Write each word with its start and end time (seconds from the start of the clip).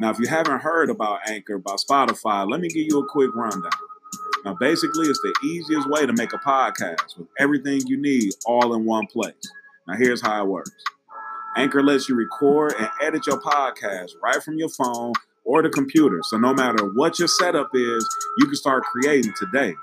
Now, 0.00 0.08
if 0.08 0.18
you 0.18 0.26
haven't 0.26 0.60
heard 0.60 0.88
about 0.88 1.20
Anchor, 1.28 1.58
by 1.58 1.74
Spotify, 1.74 2.50
let 2.50 2.60
me 2.60 2.68
give 2.68 2.86
you 2.88 3.00
a 3.00 3.06
quick 3.06 3.34
rundown. 3.34 3.70
Now, 4.46 4.56
basically, 4.58 5.06
it's 5.06 5.20
the 5.20 5.34
easiest 5.44 5.90
way 5.90 6.06
to 6.06 6.14
make 6.14 6.32
a 6.32 6.38
podcast 6.38 7.18
with 7.18 7.28
everything 7.38 7.86
you 7.86 8.00
need 8.00 8.32
all 8.46 8.74
in 8.74 8.86
one 8.86 9.06
place. 9.08 9.34
Now, 9.86 9.96
here's 9.96 10.22
how 10.22 10.42
it 10.42 10.48
works 10.48 10.70
Anchor 11.58 11.82
lets 11.82 12.08
you 12.08 12.14
record 12.14 12.74
and 12.78 12.88
edit 13.02 13.26
your 13.26 13.38
podcast 13.42 14.12
right 14.22 14.42
from 14.42 14.56
your 14.56 14.70
phone 14.70 15.12
or 15.44 15.62
the 15.62 15.68
computer. 15.68 16.20
So, 16.22 16.38
no 16.38 16.54
matter 16.54 16.86
what 16.94 17.18
your 17.18 17.28
setup 17.28 17.68
is, 17.74 18.08
you 18.38 18.46
can 18.46 18.56
start 18.56 18.84
creating 18.84 19.34
today. 19.38 19.74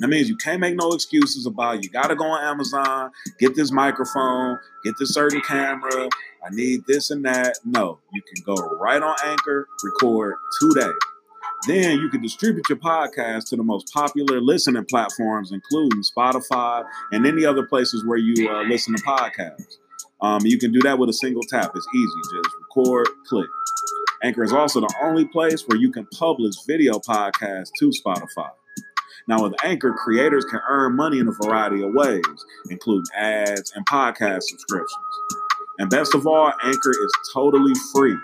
That 0.00 0.08
means 0.08 0.28
you 0.28 0.36
can't 0.36 0.60
make 0.60 0.74
no 0.74 0.90
excuses 0.90 1.46
about 1.46 1.84
you 1.84 1.90
got 1.90 2.08
to 2.08 2.16
go 2.16 2.24
on 2.24 2.44
Amazon, 2.44 3.12
get 3.38 3.54
this 3.54 3.70
microphone, 3.70 4.58
get 4.84 4.94
this 4.98 5.14
certain 5.14 5.40
camera. 5.42 6.08
I 6.44 6.50
need 6.50 6.84
this 6.86 7.10
and 7.10 7.24
that. 7.24 7.58
No, 7.64 7.98
you 8.12 8.22
can 8.22 8.44
go 8.44 8.54
right 8.78 9.02
on 9.02 9.16
Anchor, 9.24 9.66
record 9.82 10.34
today. 10.60 10.92
Then 11.66 11.98
you 11.98 12.10
can 12.10 12.20
distribute 12.20 12.68
your 12.68 12.78
podcast 12.78 13.48
to 13.48 13.56
the 13.56 13.62
most 13.62 13.90
popular 13.94 14.40
listening 14.40 14.84
platforms, 14.84 15.52
including 15.52 16.02
Spotify 16.02 16.84
and 17.12 17.26
any 17.26 17.46
other 17.46 17.66
places 17.66 18.04
where 18.04 18.18
you 18.18 18.50
uh, 18.50 18.64
listen 18.64 18.94
to 18.94 19.02
podcasts. 19.02 19.78
Um, 20.20 20.40
you 20.44 20.58
can 20.58 20.72
do 20.72 20.80
that 20.80 20.98
with 20.98 21.08
a 21.08 21.14
single 21.14 21.42
tap. 21.48 21.72
It's 21.74 21.86
easy. 21.94 22.12
Just 22.34 22.54
record, 22.60 23.08
click. 23.26 23.48
Anchor 24.22 24.42
is 24.42 24.52
also 24.52 24.80
the 24.80 24.94
only 25.02 25.26
place 25.26 25.62
where 25.66 25.78
you 25.78 25.90
can 25.90 26.06
publish 26.06 26.54
video 26.66 26.94
podcasts 26.94 27.70
to 27.78 27.90
Spotify. 27.90 28.50
Now, 29.26 29.42
with 29.42 29.54
Anchor, 29.64 29.92
creators 29.92 30.44
can 30.44 30.60
earn 30.68 30.96
money 30.96 31.18
in 31.18 31.28
a 31.28 31.32
variety 31.32 31.82
of 31.82 31.94
ways, 31.94 32.22
including 32.68 33.04
ads 33.16 33.72
and 33.74 33.86
podcast 33.86 34.42
subscriptions. 34.42 34.92
And 35.78 35.90
best 35.90 36.14
of 36.14 36.26
all, 36.26 36.52
Anchor 36.62 36.90
is 36.90 37.12
totally 37.32 37.72
free. 37.92 38.16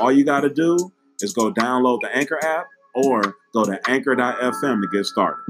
All 0.00 0.12
you 0.12 0.24
got 0.24 0.40
to 0.40 0.48
do 0.48 0.92
is 1.20 1.32
go 1.32 1.52
download 1.52 2.00
the 2.02 2.16
Anchor 2.16 2.38
app 2.44 2.66
or 2.94 3.34
go 3.52 3.64
to 3.64 3.80
anchor.fm 3.88 4.80
to 4.80 4.88
get 4.92 5.04
started. 5.04 5.42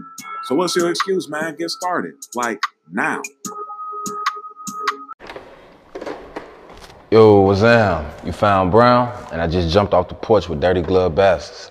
So, 0.45 0.55
what's 0.55 0.75
your 0.75 0.91
excuse, 0.91 1.29
man? 1.29 1.57
Get 1.57 1.71
started. 1.71 2.15
Like 2.35 2.61
now. 2.91 3.21
Yo, 7.11 7.41
what's 7.43 7.63
up? 7.63 8.27
You 8.27 8.33
found 8.33 8.71
Brown, 8.71 9.13
and 9.31 9.41
I 9.41 9.47
just 9.47 9.73
jumped 9.73 9.95
off 9.95 10.09
the 10.09 10.15
porch 10.15 10.49
with 10.49 10.61
Dirty 10.61 10.83
Glove 10.83 11.15
Bastards. 11.15 11.71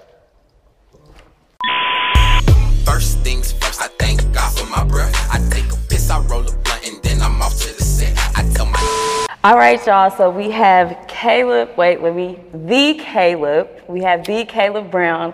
All 9.46 9.58
right, 9.58 9.86
y'all. 9.86 10.10
So 10.10 10.30
we 10.30 10.52
have 10.52 11.06
Caleb. 11.10 11.72
Wait, 11.78 12.02
let 12.02 12.16
me. 12.16 12.40
The 12.54 12.94
Caleb. 12.94 13.68
We 13.90 14.02
have 14.02 14.26
the 14.26 14.46
Caleb 14.46 14.90
Brown 14.90 15.34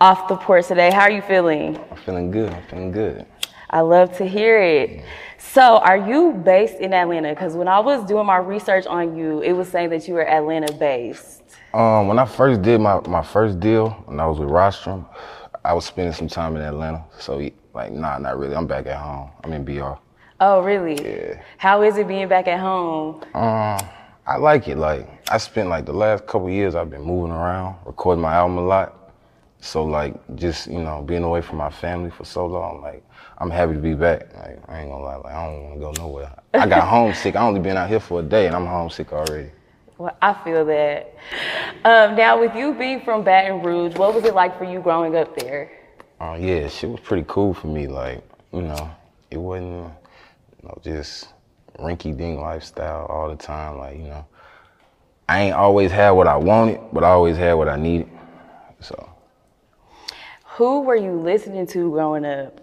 off 0.00 0.28
the 0.28 0.36
porch 0.36 0.68
today. 0.68 0.92
How 0.92 1.00
are 1.00 1.10
you 1.10 1.22
feeling? 1.22 1.76
I'm 1.90 1.96
feeling 1.96 2.30
good. 2.30 2.52
I'm 2.52 2.62
feeling 2.68 2.92
good. 2.92 3.26
I 3.70 3.80
love 3.80 4.16
to 4.18 4.26
hear 4.28 4.62
it. 4.62 5.02
So, 5.38 5.78
are 5.78 5.96
you 5.96 6.34
based 6.34 6.76
in 6.76 6.92
Atlanta? 6.92 7.30
Because 7.30 7.56
when 7.56 7.66
I 7.66 7.80
was 7.80 8.06
doing 8.06 8.26
my 8.26 8.36
research 8.36 8.86
on 8.86 9.16
you, 9.16 9.42
it 9.42 9.54
was 9.54 9.66
saying 9.66 9.90
that 9.90 10.06
you 10.06 10.14
were 10.14 10.28
Atlanta 10.28 10.72
based. 10.74 11.42
Um, 11.74 12.06
when 12.06 12.20
I 12.20 12.26
first 12.26 12.62
did 12.62 12.80
my, 12.80 13.00
my 13.08 13.24
first 13.24 13.58
deal, 13.58 13.90
when 14.06 14.20
I 14.20 14.26
was 14.28 14.38
with 14.38 14.50
Rostrum, 14.50 15.04
I 15.64 15.72
was 15.72 15.84
spending 15.84 16.14
some 16.14 16.28
time 16.28 16.54
in 16.54 16.62
Atlanta. 16.62 17.04
So, 17.18 17.38
like, 17.74 17.90
nah, 17.90 18.18
not 18.18 18.38
really. 18.38 18.54
I'm 18.54 18.68
back 18.68 18.86
at 18.86 18.98
home. 18.98 19.32
I'm 19.42 19.52
in 19.52 19.64
BR. 19.64 19.94
Oh, 20.40 20.60
really? 20.60 21.02
Yeah. 21.04 21.42
How 21.56 21.82
is 21.82 21.96
it 21.96 22.06
being 22.06 22.28
back 22.28 22.46
at 22.46 22.60
home? 22.60 23.22
Um, 23.34 23.78
I 24.26 24.36
like 24.38 24.68
it. 24.68 24.78
Like, 24.78 25.08
I 25.30 25.38
spent 25.38 25.68
like 25.68 25.84
the 25.84 25.92
last 25.92 26.26
couple 26.26 26.48
years, 26.48 26.74
I've 26.74 26.90
been 26.90 27.02
moving 27.02 27.32
around, 27.32 27.76
recording 27.84 28.22
my 28.22 28.34
album 28.34 28.58
a 28.58 28.62
lot. 28.62 28.94
So, 29.60 29.84
like, 29.84 30.14
just 30.36 30.68
you 30.68 30.80
know, 30.80 31.02
being 31.02 31.24
away 31.24 31.40
from 31.40 31.56
my 31.56 31.70
family 31.70 32.10
for 32.10 32.24
so 32.24 32.46
long, 32.46 32.80
like, 32.80 33.04
I'm 33.38 33.50
happy 33.50 33.72
to 33.72 33.80
be 33.80 33.94
back. 33.94 34.32
Like, 34.36 34.60
I 34.68 34.80
ain't 34.80 34.90
gonna 34.90 35.02
lie, 35.02 35.16
like, 35.16 35.34
I 35.34 35.46
don't 35.46 35.62
want 35.64 35.74
to 35.74 35.80
go 35.80 36.06
nowhere. 36.06 36.32
I 36.54 36.66
got 36.68 36.86
homesick. 36.88 37.34
I 37.34 37.44
only 37.44 37.60
been 37.60 37.76
out 37.76 37.88
here 37.88 37.98
for 37.98 38.20
a 38.20 38.22
day, 38.22 38.46
and 38.46 38.54
I'm 38.54 38.66
homesick 38.66 39.12
already. 39.12 39.50
Well, 39.98 40.16
I 40.22 40.32
feel 40.44 40.64
that. 40.66 41.12
Um, 41.84 42.14
now, 42.14 42.38
with 42.38 42.54
you 42.54 42.72
being 42.74 43.00
from 43.00 43.24
Baton 43.24 43.62
Rouge, 43.62 43.96
what 43.96 44.14
was 44.14 44.24
it 44.24 44.34
like 44.34 44.56
for 44.56 44.64
you 44.64 44.78
growing 44.80 45.16
up 45.16 45.36
there? 45.36 45.72
Uh, 46.20 46.36
yeah, 46.38 46.68
shit 46.68 46.88
was 46.90 47.00
pretty 47.00 47.24
cool 47.26 47.52
for 47.52 47.66
me. 47.66 47.88
Like, 47.88 48.22
you 48.52 48.62
know, 48.62 48.90
it 49.32 49.38
wasn't, 49.38 49.90
you 50.62 50.68
know, 50.68 50.78
just 50.82 51.28
rinky 51.78 52.16
dink 52.16 52.40
lifestyle 52.40 53.06
all 53.06 53.28
the 53.28 53.36
time. 53.36 53.78
Like, 53.78 53.96
you 53.96 54.04
know, 54.04 54.26
I 55.28 55.40
ain't 55.40 55.54
always 55.54 55.90
had 55.90 56.10
what 56.10 56.26
I 56.26 56.36
wanted, 56.36 56.80
but 56.92 57.04
I 57.04 57.10
always 57.10 57.36
had 57.36 57.54
what 57.54 57.68
I 57.68 57.76
needed. 57.76 58.08
So, 58.80 59.10
Who 60.56 60.82
were 60.82 60.96
you 60.96 61.12
listening 61.12 61.66
to 61.68 61.90
growing 61.90 62.24
up? 62.24 62.60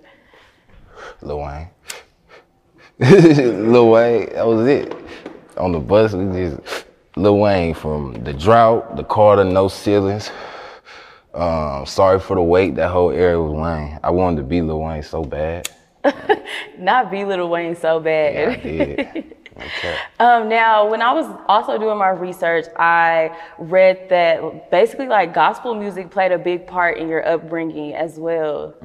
Lil 1.21 1.39
Wayne. 1.39 1.69
Lil 2.99 3.89
Wayne, 3.89 4.33
that 4.33 4.47
was 4.47 4.67
it. 4.67 4.95
On 5.57 5.71
the 5.71 5.79
bus, 5.79 6.13
we 6.13 6.25
just 6.33 6.85
Lil 7.15 7.39
Wayne 7.39 7.73
from 7.73 8.13
The 8.23 8.33
Drought, 8.33 8.95
The 8.95 9.03
Carter, 9.03 9.43
No 9.43 9.67
Ceilings. 9.67 10.31
Um, 11.33 11.85
sorry 11.85 12.19
for 12.19 12.35
the 12.35 12.41
wait. 12.41 12.75
That 12.75 12.89
whole 12.89 13.11
era 13.11 13.41
was 13.41 13.51
Wayne. 13.51 13.99
I 14.03 14.09
wanted 14.09 14.37
to 14.37 14.43
be 14.43 14.61
Lil 14.61 14.79
Wayne 14.79 15.03
so 15.03 15.23
bad. 15.23 15.69
Not 16.77 17.11
be 17.11 17.25
Little 17.25 17.49
Wayne 17.49 17.75
so 17.75 17.99
bad. 17.99 18.63
Yeah. 18.63 19.21
Okay. 19.55 19.97
Um, 20.19 20.49
now, 20.49 20.85
when 20.89 21.01
I 21.01 21.13
was 21.13 21.25
also 21.47 21.77
doing 21.77 21.97
my 21.97 22.09
research, 22.09 22.65
I 22.75 23.37
read 23.57 24.09
that 24.09 24.69
basically, 24.69 25.07
like, 25.07 25.33
gospel 25.33 25.73
music 25.73 26.11
played 26.11 26.33
a 26.33 26.37
big 26.37 26.67
part 26.67 26.97
in 26.97 27.07
your 27.07 27.25
upbringing 27.25 27.93
as 27.95 28.19
well. 28.19 28.75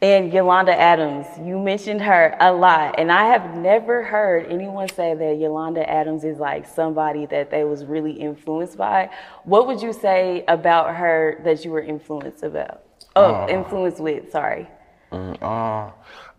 And 0.00 0.32
Yolanda 0.32 0.78
Adams, 0.78 1.26
you 1.42 1.58
mentioned 1.58 2.02
her 2.02 2.36
a 2.38 2.52
lot, 2.52 2.96
and 2.98 3.10
I 3.10 3.24
have 3.24 3.56
never 3.56 4.04
heard 4.04 4.46
anyone 4.46 4.88
say 4.88 5.12
that 5.14 5.38
Yolanda 5.38 5.88
Adams 5.90 6.22
is 6.22 6.38
like 6.38 6.68
somebody 6.68 7.26
that 7.26 7.50
they 7.50 7.64
was 7.64 7.84
really 7.84 8.12
influenced 8.12 8.76
by. 8.76 9.10
What 9.42 9.66
would 9.66 9.82
you 9.82 9.92
say 9.92 10.44
about 10.46 10.94
her 10.94 11.40
that 11.42 11.64
you 11.64 11.72
were 11.72 11.80
influenced 11.80 12.44
about? 12.44 12.82
Oh, 13.16 13.48
influenced 13.48 13.98
with. 13.98 14.30
Sorry. 14.30 14.68
Uh, 15.12 15.90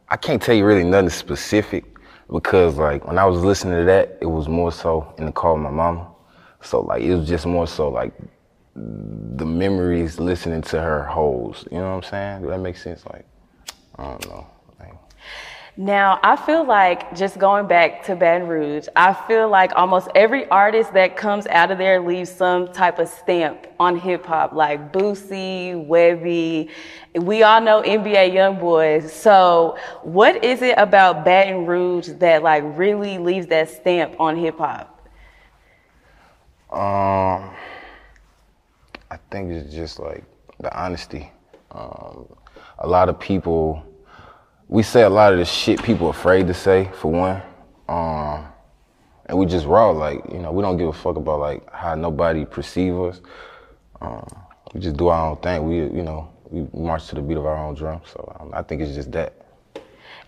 I 0.09 0.17
can't 0.17 0.41
tell 0.41 0.55
you 0.55 0.65
really 0.65 0.83
nothing 0.83 1.09
specific 1.09 1.85
because 2.31 2.77
like 2.77 3.05
when 3.05 3.17
I 3.17 3.25
was 3.25 3.43
listening 3.43 3.79
to 3.79 3.85
that, 3.85 4.17
it 4.21 4.25
was 4.25 4.47
more 4.47 4.71
so 4.71 5.13
in 5.17 5.25
the 5.25 5.31
car 5.31 5.53
with 5.53 5.63
my 5.63 5.71
mama. 5.71 6.07
So 6.61 6.81
like 6.81 7.01
it 7.01 7.15
was 7.15 7.27
just 7.27 7.45
more 7.45 7.67
so 7.67 7.89
like 7.89 8.13
the 8.75 9.45
memories 9.45 10.19
listening 10.19 10.61
to 10.63 10.79
her 10.79 11.03
holes. 11.03 11.65
You 11.71 11.79
know 11.79 11.95
what 11.95 12.05
I'm 12.05 12.09
saying? 12.09 12.41
Does 12.41 12.49
that 12.51 12.59
make 12.59 12.77
sense? 12.77 13.05
Like 13.05 13.25
I 13.97 14.03
don't 14.03 14.27
know. 14.27 14.47
Now, 15.79 16.19
I 16.23 16.35
feel 16.35 16.65
like 16.65 17.15
just 17.15 17.39
going 17.39 17.65
back 17.65 18.03
to 18.03 18.15
Baton 18.17 18.49
Rouge, 18.49 18.89
I 18.97 19.13
feel 19.13 19.47
like 19.47 19.71
almost 19.77 20.09
every 20.13 20.45
artist 20.49 20.91
that 20.91 21.15
comes 21.15 21.47
out 21.47 21.71
of 21.71 21.77
there 21.77 22.01
leaves 22.01 22.29
some 22.29 22.73
type 22.73 22.99
of 22.99 23.07
stamp 23.07 23.65
on 23.79 23.97
hip 23.97 24.25
hop, 24.25 24.51
like 24.51 24.91
Boosie, 24.91 25.87
Webbie. 25.87 26.69
We 27.15 27.43
all 27.43 27.61
know 27.61 27.81
NBA 27.81 28.33
Young 28.33 28.57
Youngboy. 28.57 29.09
So, 29.09 29.77
what 30.01 30.43
is 30.43 30.61
it 30.61 30.77
about 30.77 31.23
Baton 31.23 31.65
Rouge 31.65 32.09
that 32.17 32.43
like 32.43 32.63
really 32.77 33.17
leaves 33.17 33.47
that 33.47 33.69
stamp 33.69 34.19
on 34.19 34.35
hip 34.35 34.57
hop? 34.57 35.07
Um, 36.73 37.55
I 39.09 39.17
think 39.31 39.49
it's 39.53 39.73
just 39.73 39.97
like 39.97 40.25
the 40.59 40.77
honesty. 40.77 41.31
Um, 41.71 42.27
a 42.79 42.87
lot 42.87 43.07
of 43.07 43.17
people, 43.17 43.81
we 44.69 44.83
say 44.83 45.01
a 45.01 45.09
lot 45.09 45.33
of 45.33 45.39
the 45.39 45.45
shit 45.45 45.81
people 45.81 46.09
afraid 46.09 46.45
to 46.47 46.53
say, 46.53 46.89
for 46.93 47.11
one. 47.11 47.41
Um, 47.89 48.45
and 49.25 49.37
we 49.37 49.47
just 49.47 49.65
raw, 49.65 49.89
like, 49.89 50.21
you 50.31 50.37
know, 50.37 50.51
we 50.51 50.61
don't 50.61 50.77
give 50.77 50.87
a 50.87 50.93
fuck 50.93 51.17
about 51.17 51.39
like 51.39 51.69
how 51.71 51.95
nobody 51.95 52.45
perceive 52.45 52.97
us. 52.99 53.19
Um, 53.99 54.27
we 54.73 54.79
just 54.79 54.95
do 54.95 55.07
our 55.07 55.31
own 55.31 55.37
thing. 55.37 55.67
We, 55.67 55.77
you 55.77 56.03
know, 56.03 56.31
we 56.49 56.67
march 56.79 57.07
to 57.07 57.15
the 57.15 57.21
beat 57.21 57.37
of 57.37 57.45
our 57.47 57.57
own 57.57 57.73
drum. 57.73 58.01
So 58.05 58.37
um, 58.39 58.51
I 58.53 58.61
think 58.61 58.83
it's 58.83 58.93
just 58.93 59.11
that. 59.11 59.33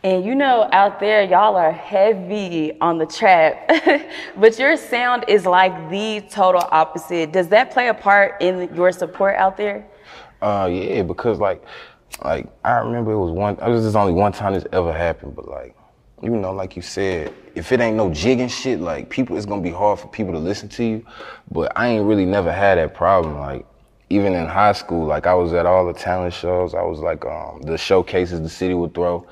And 0.03 0.25
you 0.25 0.33
know, 0.33 0.67
out 0.71 0.99
there, 0.99 1.21
y'all 1.23 1.55
are 1.55 1.71
heavy 1.71 2.79
on 2.81 2.97
the 2.97 3.05
trap, 3.05 3.69
but 4.37 4.57
your 4.57 4.75
sound 4.75 5.25
is 5.27 5.45
like 5.45 5.91
the 5.91 6.25
total 6.27 6.67
opposite. 6.71 7.31
Does 7.31 7.47
that 7.49 7.69
play 7.69 7.89
a 7.89 7.93
part 7.93 8.41
in 8.41 8.73
your 8.73 8.91
support 8.91 9.35
out 9.35 9.57
there? 9.57 9.85
Uh, 10.41 10.67
yeah, 10.71 11.03
because 11.03 11.37
like, 11.37 11.63
like 12.23 12.47
I 12.63 12.77
remember 12.77 13.11
it 13.11 13.19
was 13.19 13.31
one. 13.31 13.55
It 13.55 13.69
was 13.69 13.83
just 13.83 13.95
only 13.95 14.13
one 14.13 14.31
time 14.31 14.53
this 14.53 14.65
ever 14.71 14.93
happened, 14.93 15.35
but 15.35 15.47
like, 15.47 15.75
you 16.21 16.29
know, 16.29 16.51
like 16.51 16.75
you 16.75 16.81
said, 16.81 17.33
if 17.55 17.71
it 17.71 17.79
ain't 17.79 17.97
no 17.97 18.11
jigging 18.11 18.47
shit, 18.47 18.79
like 18.79 19.09
people, 19.09 19.37
it's 19.37 19.45
gonna 19.45 19.61
be 19.61 19.71
hard 19.71 19.99
for 19.99 20.07
people 20.07 20.33
to 20.33 20.39
listen 20.39 20.69
to 20.69 20.83
you. 20.83 21.05
But 21.49 21.71
I 21.75 21.87
ain't 21.87 22.05
really 22.05 22.25
never 22.25 22.51
had 22.51 22.77
that 22.77 22.93
problem. 22.93 23.37
Like 23.39 23.65
even 24.09 24.33
in 24.33 24.45
high 24.45 24.73
school, 24.73 25.05
like 25.05 25.25
I 25.25 25.33
was 25.33 25.53
at 25.53 25.65
all 25.65 25.85
the 25.85 25.93
talent 25.93 26.33
shows. 26.33 26.75
I 26.75 26.83
was 26.83 26.99
like 26.99 27.25
um, 27.25 27.61
the 27.63 27.77
showcases 27.77 28.41
the 28.41 28.49
city 28.49 28.73
would 28.73 28.93
throw. 28.93 29.27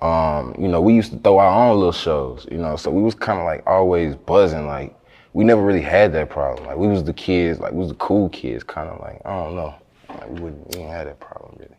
Um, 0.00 0.54
you 0.58 0.68
know, 0.68 0.80
we 0.80 0.94
used 0.94 1.12
to 1.12 1.18
throw 1.18 1.38
our 1.38 1.68
own 1.68 1.76
little 1.76 1.92
shows. 1.92 2.46
You 2.50 2.58
know, 2.58 2.76
so 2.76 2.90
we 2.90 3.02
was 3.02 3.14
kind 3.14 3.38
of 3.38 3.44
like 3.44 3.62
always 3.66 4.16
buzzing. 4.16 4.66
Like 4.66 4.96
we 5.34 5.44
never 5.44 5.62
really 5.62 5.82
had 5.82 6.12
that 6.14 6.30
problem. 6.30 6.66
Like 6.66 6.78
we 6.78 6.88
was 6.88 7.04
the 7.04 7.12
kids, 7.12 7.60
like 7.60 7.72
we 7.72 7.80
was 7.80 7.88
the 7.88 7.94
cool 7.96 8.30
kids, 8.30 8.64
kind 8.64 8.88
of 8.88 9.00
like 9.00 9.20
I 9.26 9.30
don't 9.30 9.54
know. 9.54 9.74
Like 10.08 10.30
we 10.30 10.40
wouldn't, 10.40 10.66
we 10.68 10.72
didn't 10.72 10.90
have 10.90 11.06
that 11.06 11.20
problem 11.20 11.56
really. 11.58 11.76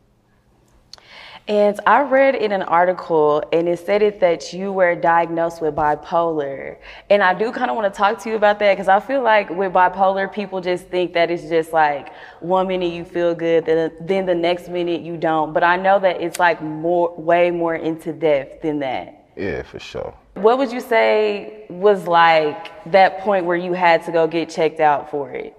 And 1.48 1.78
I 1.86 2.04
read 2.04 2.36
in 2.36 2.54
an 2.54 2.62
article, 2.62 3.44
and 3.52 3.68
it 3.68 3.80
said 3.80 4.02
it 4.02 4.22
that 4.22 4.54
you 4.54 4.72
were 4.72 4.96
diagnosed 4.96 5.62
with 5.62 5.76
bipolar. 5.76 6.78
And 7.10 7.22
I 7.22 7.34
do 7.34 7.52
kind 7.52 7.70
of 7.70 7.76
want 7.76 7.94
to 7.94 7.98
talk 7.98 8.18
to 8.24 8.30
you 8.30 8.38
about 8.38 8.60
that 8.60 8.74
because 8.74 8.88
I 8.88 9.02
feel 9.02 9.22
like 9.22 9.50
with 9.50 9.74
bipolar, 9.74 10.32
people 10.32 10.62
just 10.62 10.88
think 10.88 11.12
that 11.14 11.30
it's 11.30 11.50
just 11.50 11.74
like 11.74 12.14
one 12.40 12.70
minute 12.70 12.94
you 12.94 13.04
feel 13.04 13.36
good, 13.36 13.66
then, 13.66 13.92
then 14.00 14.26
the 14.26 14.36
next 14.36 14.70
minute 14.70 15.02
you 15.02 15.18
don't. 15.18 15.52
But 15.52 15.66
I 15.66 15.76
know 15.76 16.00
that 16.00 16.22
it's 16.22 16.40
like 16.40 16.62
more, 16.62 17.14
way 17.18 17.52
more 17.52 17.76
into 17.76 18.14
depth 18.14 18.62
than 18.62 18.80
that. 18.80 19.28
Yeah, 19.36 19.64
for 19.64 19.80
sure. 19.80 20.14
What 20.36 20.58
would 20.60 20.72
you 20.72 20.80
say 20.80 21.66
was 21.70 22.08
like 22.08 22.90
that 22.92 23.20
point 23.20 23.46
where 23.46 23.58
you 23.58 23.74
had 23.74 24.04
to 24.06 24.14
go 24.14 24.28
get 24.28 24.50
checked 24.50 24.80
out 24.80 25.12
for 25.12 25.32
it? 25.32 25.58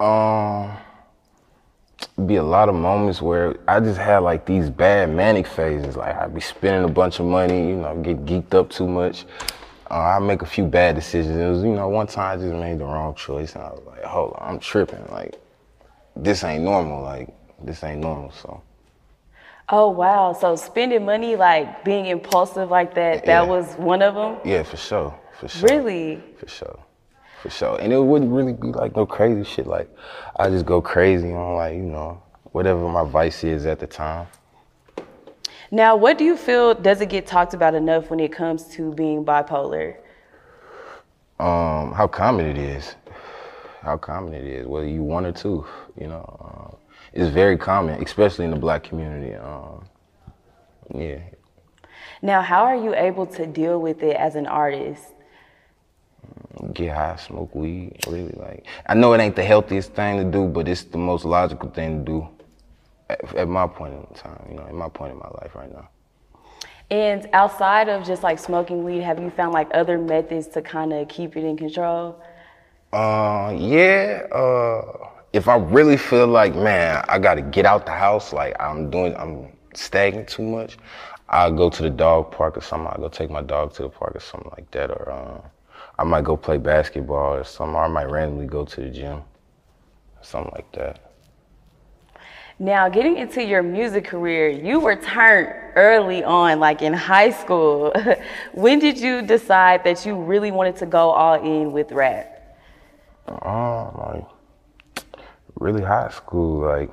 Um, 0.00 0.76
be 2.26 2.36
a 2.36 2.42
lot 2.42 2.68
of 2.68 2.74
moments 2.74 3.20
where 3.22 3.56
I 3.68 3.80
just 3.80 3.98
had 3.98 4.18
like 4.18 4.46
these 4.46 4.70
bad 4.70 5.10
manic 5.10 5.46
phases. 5.46 5.96
Like 5.96 6.14
I'd 6.16 6.34
be 6.34 6.40
spending 6.40 6.88
a 6.88 6.92
bunch 6.92 7.20
of 7.20 7.26
money, 7.26 7.68
you 7.68 7.76
know, 7.76 7.96
get 8.02 8.24
geeked 8.24 8.54
up 8.54 8.70
too 8.70 8.86
much. 8.88 9.24
Uh, 9.90 9.94
I 9.94 10.18
make 10.18 10.42
a 10.42 10.46
few 10.46 10.64
bad 10.64 10.94
decisions. 10.94 11.36
It 11.36 11.46
was, 11.48 11.62
you 11.62 11.74
know, 11.74 11.88
one 11.88 12.06
time 12.06 12.38
I 12.38 12.42
just 12.42 12.54
made 12.54 12.78
the 12.78 12.84
wrong 12.84 13.14
choice, 13.14 13.54
and 13.54 13.64
I 13.64 13.68
was 13.70 13.82
like, 13.86 14.02
hold 14.02 14.34
on, 14.38 14.54
I'm 14.54 14.58
tripping. 14.58 15.04
Like 15.10 15.34
this 16.16 16.42
ain't 16.44 16.64
normal. 16.64 17.02
Like 17.02 17.28
this 17.62 17.82
ain't 17.84 18.00
normal. 18.00 18.32
So. 18.32 18.62
Oh 19.68 19.88
wow! 19.88 20.32
So 20.34 20.56
spending 20.56 21.04
money, 21.04 21.36
like 21.36 21.84
being 21.84 22.06
impulsive 22.06 22.70
like 22.70 22.94
that, 22.94 23.24
Yeah. 23.24 23.42
that 23.42 23.48
was 23.48 23.74
one 23.76 24.02
of 24.02 24.14
them. 24.14 24.38
Yeah, 24.44 24.62
for 24.62 24.76
sure. 24.76 25.18
For 25.40 25.48
sure. 25.48 25.68
Really? 25.68 26.22
For 26.38 26.48
sure. 26.48 26.78
For 27.44 27.50
sure. 27.50 27.78
And 27.78 27.92
it 27.92 27.98
wouldn't 27.98 28.32
really 28.32 28.54
be 28.54 28.68
like 28.68 28.96
no 28.96 29.04
crazy 29.04 29.44
shit. 29.44 29.66
Like 29.66 29.94
I 30.36 30.48
just 30.48 30.64
go 30.64 30.80
crazy 30.80 31.30
on 31.30 31.56
like, 31.56 31.74
you 31.74 31.82
know, 31.82 32.22
whatever 32.52 32.88
my 32.88 33.04
vice 33.04 33.44
is 33.44 33.66
at 33.66 33.80
the 33.80 33.86
time. 33.86 34.28
Now, 35.70 35.94
what 35.94 36.16
do 36.16 36.24
you 36.24 36.38
feel 36.38 36.72
doesn't 36.72 37.08
get 37.08 37.26
talked 37.26 37.52
about 37.52 37.74
enough 37.74 38.08
when 38.08 38.18
it 38.18 38.32
comes 38.32 38.64
to 38.68 38.94
being 38.94 39.26
bipolar? 39.26 39.96
Um, 41.38 41.92
how 41.92 42.06
common 42.10 42.46
it 42.46 42.56
is. 42.56 42.94
How 43.82 43.98
common 43.98 44.32
it 44.32 44.46
is, 44.46 44.66
whether 44.66 44.88
you 44.88 45.02
one 45.02 45.26
or 45.26 45.32
two, 45.32 45.66
you 46.00 46.06
know. 46.06 46.24
Um, 46.40 46.76
it's 47.12 47.28
very 47.28 47.58
common, 47.58 48.02
especially 48.02 48.46
in 48.46 48.52
the 48.52 48.56
black 48.56 48.84
community. 48.84 49.34
Um, 49.34 49.84
yeah. 50.94 51.18
Now, 52.22 52.40
how 52.40 52.64
are 52.64 52.76
you 52.76 52.94
able 52.94 53.26
to 53.26 53.46
deal 53.46 53.82
with 53.82 54.02
it 54.02 54.16
as 54.16 54.34
an 54.34 54.46
artist? 54.46 55.13
Get 56.74 56.94
high, 56.94 57.16
smoke 57.16 57.54
weed, 57.54 57.96
really 58.08 58.34
like. 58.36 58.66
I 58.86 58.94
know 58.94 59.12
it 59.12 59.20
ain't 59.20 59.36
the 59.36 59.44
healthiest 59.44 59.92
thing 59.94 60.18
to 60.18 60.24
do, 60.24 60.46
but 60.46 60.68
it's 60.68 60.82
the 60.82 60.98
most 60.98 61.24
logical 61.24 61.70
thing 61.70 62.04
to 62.04 62.12
do 62.12 62.28
at, 63.08 63.34
at 63.36 63.48
my 63.48 63.66
point 63.66 63.94
in 63.94 64.14
time, 64.14 64.44
you 64.48 64.56
know, 64.56 64.64
at 64.64 64.74
my 64.74 64.88
point 64.88 65.12
in 65.12 65.18
my 65.18 65.28
life 65.40 65.54
right 65.54 65.72
now. 65.72 65.88
And 66.90 67.28
outside 67.32 67.88
of 67.88 68.04
just 68.04 68.22
like 68.22 68.38
smoking 68.38 68.84
weed, 68.84 69.02
have 69.02 69.20
you 69.20 69.30
found 69.30 69.52
like 69.52 69.70
other 69.72 69.98
methods 69.98 70.48
to 70.48 70.62
kind 70.62 70.92
of 70.92 71.08
keep 71.08 71.36
it 71.36 71.44
in 71.44 71.56
control? 71.56 72.20
Uh, 72.92 73.54
yeah. 73.56 74.22
Uh, 74.32 75.08
if 75.32 75.48
I 75.48 75.56
really 75.56 75.96
feel 75.96 76.26
like, 76.26 76.54
man, 76.54 77.04
I 77.08 77.18
gotta 77.18 77.42
get 77.42 77.66
out 77.66 77.86
the 77.86 77.92
house, 77.92 78.32
like 78.32 78.54
I'm 78.60 78.90
doing, 78.90 79.16
I'm 79.16 79.52
stagnant 79.74 80.28
too 80.28 80.42
much, 80.42 80.76
I'll 81.28 81.52
go 81.52 81.70
to 81.70 81.82
the 81.82 81.90
dog 81.90 82.30
park 82.30 82.56
or 82.56 82.60
something. 82.60 82.86
I'll 82.86 83.00
go 83.00 83.08
take 83.08 83.30
my 83.30 83.42
dog 83.42 83.72
to 83.74 83.82
the 83.82 83.88
park 83.88 84.14
or 84.14 84.20
something 84.20 84.50
like 84.56 84.70
that, 84.72 84.90
or 84.90 85.10
uh, 85.10 85.48
I 85.98 86.04
might 86.04 86.24
go 86.24 86.36
play 86.36 86.58
basketball 86.58 87.34
or 87.34 87.44
something. 87.44 87.74
Or 87.74 87.84
I 87.84 87.88
might 87.88 88.10
randomly 88.10 88.46
go 88.46 88.64
to 88.64 88.80
the 88.80 88.90
gym, 88.90 89.22
something 90.22 90.52
like 90.54 90.70
that. 90.72 91.12
Now, 92.58 92.88
getting 92.88 93.16
into 93.16 93.42
your 93.42 93.62
music 93.62 94.04
career, 94.04 94.48
you 94.48 94.78
were 94.78 94.94
turned 94.94 95.48
early 95.74 96.22
on, 96.22 96.60
like 96.60 96.82
in 96.82 96.92
high 96.92 97.30
school. 97.30 97.92
when 98.52 98.78
did 98.78 98.98
you 98.98 99.22
decide 99.22 99.82
that 99.84 100.06
you 100.06 100.14
really 100.14 100.52
wanted 100.52 100.76
to 100.76 100.86
go 100.86 101.10
all 101.10 101.34
in 101.34 101.72
with 101.72 101.90
rap? 101.90 102.30
Uh, 103.26 103.90
like 103.96 104.24
really 105.56 105.82
high 105.82 106.10
school. 106.10 106.60
Like 106.60 106.90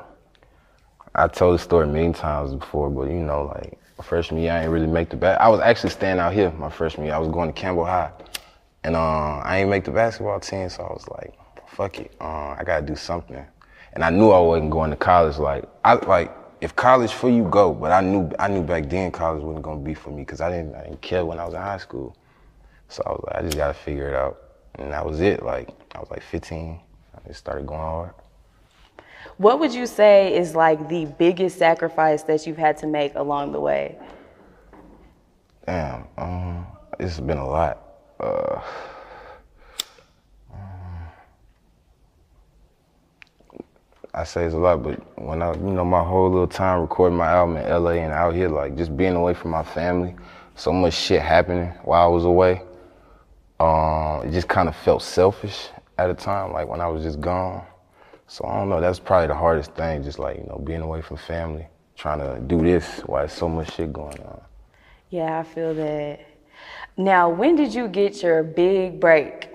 I 1.14 1.28
told 1.28 1.56
the 1.56 1.60
story 1.60 1.88
many 1.88 2.14
times 2.14 2.56
before, 2.56 2.90
but 2.90 3.04
you 3.04 3.20
know, 3.20 3.52
like 3.56 3.78
freshman 4.02 4.42
year, 4.42 4.52
I 4.52 4.64
ain't 4.64 4.72
really 4.72 4.88
make 4.88 5.10
the 5.10 5.16
bat. 5.16 5.40
I 5.40 5.48
was 5.48 5.60
actually 5.60 5.92
staying 5.92 6.20
out 6.20 6.34
here 6.34 6.52
my 6.52 6.70
freshman 6.70 7.06
year. 7.06 7.16
I 7.16 7.20
was 7.20 7.30
going 7.30 7.54
to 7.54 7.60
Campbell 7.60 7.86
High, 7.86 8.12
and 8.84 8.96
uh, 8.96 9.38
I 9.44 9.60
ain't 9.60 9.70
make 9.70 9.84
the 9.84 9.92
basketball 9.92 10.40
team, 10.40 10.70
so 10.70 10.84
I 10.84 10.94
was 10.94 11.08
like, 11.10 11.38
fuck 11.68 12.00
it, 12.00 12.14
uh, 12.20 12.56
I 12.58 12.64
gotta 12.66 12.86
do 12.86 12.96
something. 12.96 13.46
And 13.94 14.04
I 14.04 14.10
knew 14.10 14.30
I 14.30 14.40
wasn't 14.40 14.72
going 14.72 14.90
to 14.92 14.96
college. 14.96 15.38
Like 15.38 15.66
I 15.84 15.96
like 15.96 16.32
if 16.62 16.76
college 16.76 17.12
for 17.12 17.30
you, 17.30 17.44
go. 17.46 17.74
But 17.74 17.92
I 17.92 18.02
knew 18.02 18.32
I 18.40 18.48
knew 18.48 18.64
back 18.64 18.90
then 18.90 19.12
college 19.12 19.44
wasn't 19.44 19.64
gonna 19.64 19.82
be 19.82 19.94
for 19.94 20.12
me 20.12 20.22
because 20.22 20.42
I 20.42 20.50
didn't 20.50 20.76
I 20.76 20.84
didn't 20.84 21.02
care 21.02 21.26
when 21.26 21.40
I 21.40 21.46
was 21.46 21.54
in 21.54 21.62
high 21.62 21.78
school. 21.78 22.16
So 22.88 23.04
I 23.06 23.10
was 23.10 23.24
like, 23.28 23.36
I 23.36 23.42
just 23.42 23.58
gotta 23.58 23.74
figure 23.74 24.10
it 24.10 24.16
out, 24.16 24.42
and 24.76 24.92
that 24.92 25.06
was 25.06 25.20
it. 25.20 25.44
Like 25.44 25.70
I 25.94 26.00
was 26.00 26.10
like 26.10 26.24
15. 26.24 26.80
I 27.14 27.28
just 27.28 27.40
started 27.40 27.68
going 27.68 27.82
hard. 27.82 28.14
What 29.38 29.60
would 29.60 29.74
you 29.74 29.86
say 29.86 30.36
is 30.36 30.56
like 30.56 30.88
the 30.88 31.06
biggest 31.06 31.58
sacrifice 31.58 32.24
that 32.24 32.48
you've 32.48 32.58
had 32.58 32.78
to 32.78 32.88
make 32.88 33.16
along 33.16 33.52
the 33.52 33.60
way? 33.60 33.98
Damn, 35.66 36.08
um, 36.18 36.66
it's 37.00 37.20
been 37.20 37.38
a 37.38 37.48
lot. 37.48 37.91
Uh, 38.22 38.62
I 44.14 44.24
say 44.26 44.46
it's 44.46 44.54
a 44.54 44.58
lot, 44.58 44.84
but 44.84 45.00
when 45.18 45.42
I, 45.42 45.54
you 45.54 45.72
know, 45.72 45.86
my 45.86 46.04
whole 46.04 46.30
little 46.30 46.48
time 46.48 46.82
recording 46.82 47.18
my 47.18 47.28
album 47.28 47.58
in 47.58 47.68
LA 47.68 47.92
and 47.92 48.14
out 48.14 48.36
here, 48.36 48.50
like 48.50 48.76
just 48.78 48.96
being 48.96 49.16
away 49.16 49.34
from 49.34 49.52
my 49.52 49.64
family, 49.64 50.16
so 50.56 50.72
much 50.72 50.94
shit 50.94 51.22
happening 51.22 51.70
while 51.84 52.04
I 52.04 52.08
was 52.08 52.26
away. 52.26 52.62
Um, 53.60 54.28
it 54.28 54.32
just 54.32 54.48
kind 54.48 54.70
of 54.70 54.76
felt 54.76 55.02
selfish 55.02 55.70
at 55.98 56.10
a 56.10 56.14
time, 56.14 56.52
like 56.52 56.68
when 56.68 56.80
I 56.80 56.88
was 56.88 57.04
just 57.04 57.22
gone. 57.22 57.66
So 58.28 58.46
I 58.46 58.60
don't 58.60 58.70
know, 58.70 58.82
that's 58.82 59.00
probably 59.00 59.28
the 59.28 59.36
hardest 59.36 59.74
thing, 59.74 60.04
just 60.04 60.20
like, 60.20 60.38
you 60.38 60.44
know, 60.44 60.62
being 60.64 60.82
away 60.82 61.02
from 61.02 61.18
family, 61.18 61.66
trying 61.96 62.20
to 62.20 62.40
do 62.42 62.62
this 62.62 63.00
while 63.08 63.28
so 63.28 63.50
much 63.50 63.74
shit 63.74 63.92
going 63.92 64.20
on. 64.22 64.42
Yeah, 65.10 65.40
I 65.40 65.44
feel 65.44 65.74
that. 65.74 66.31
Now, 66.98 67.30
when 67.30 67.56
did 67.56 67.74
you 67.74 67.88
get 67.88 68.22
your 68.22 68.44
big 68.44 69.00
break? 69.00 69.50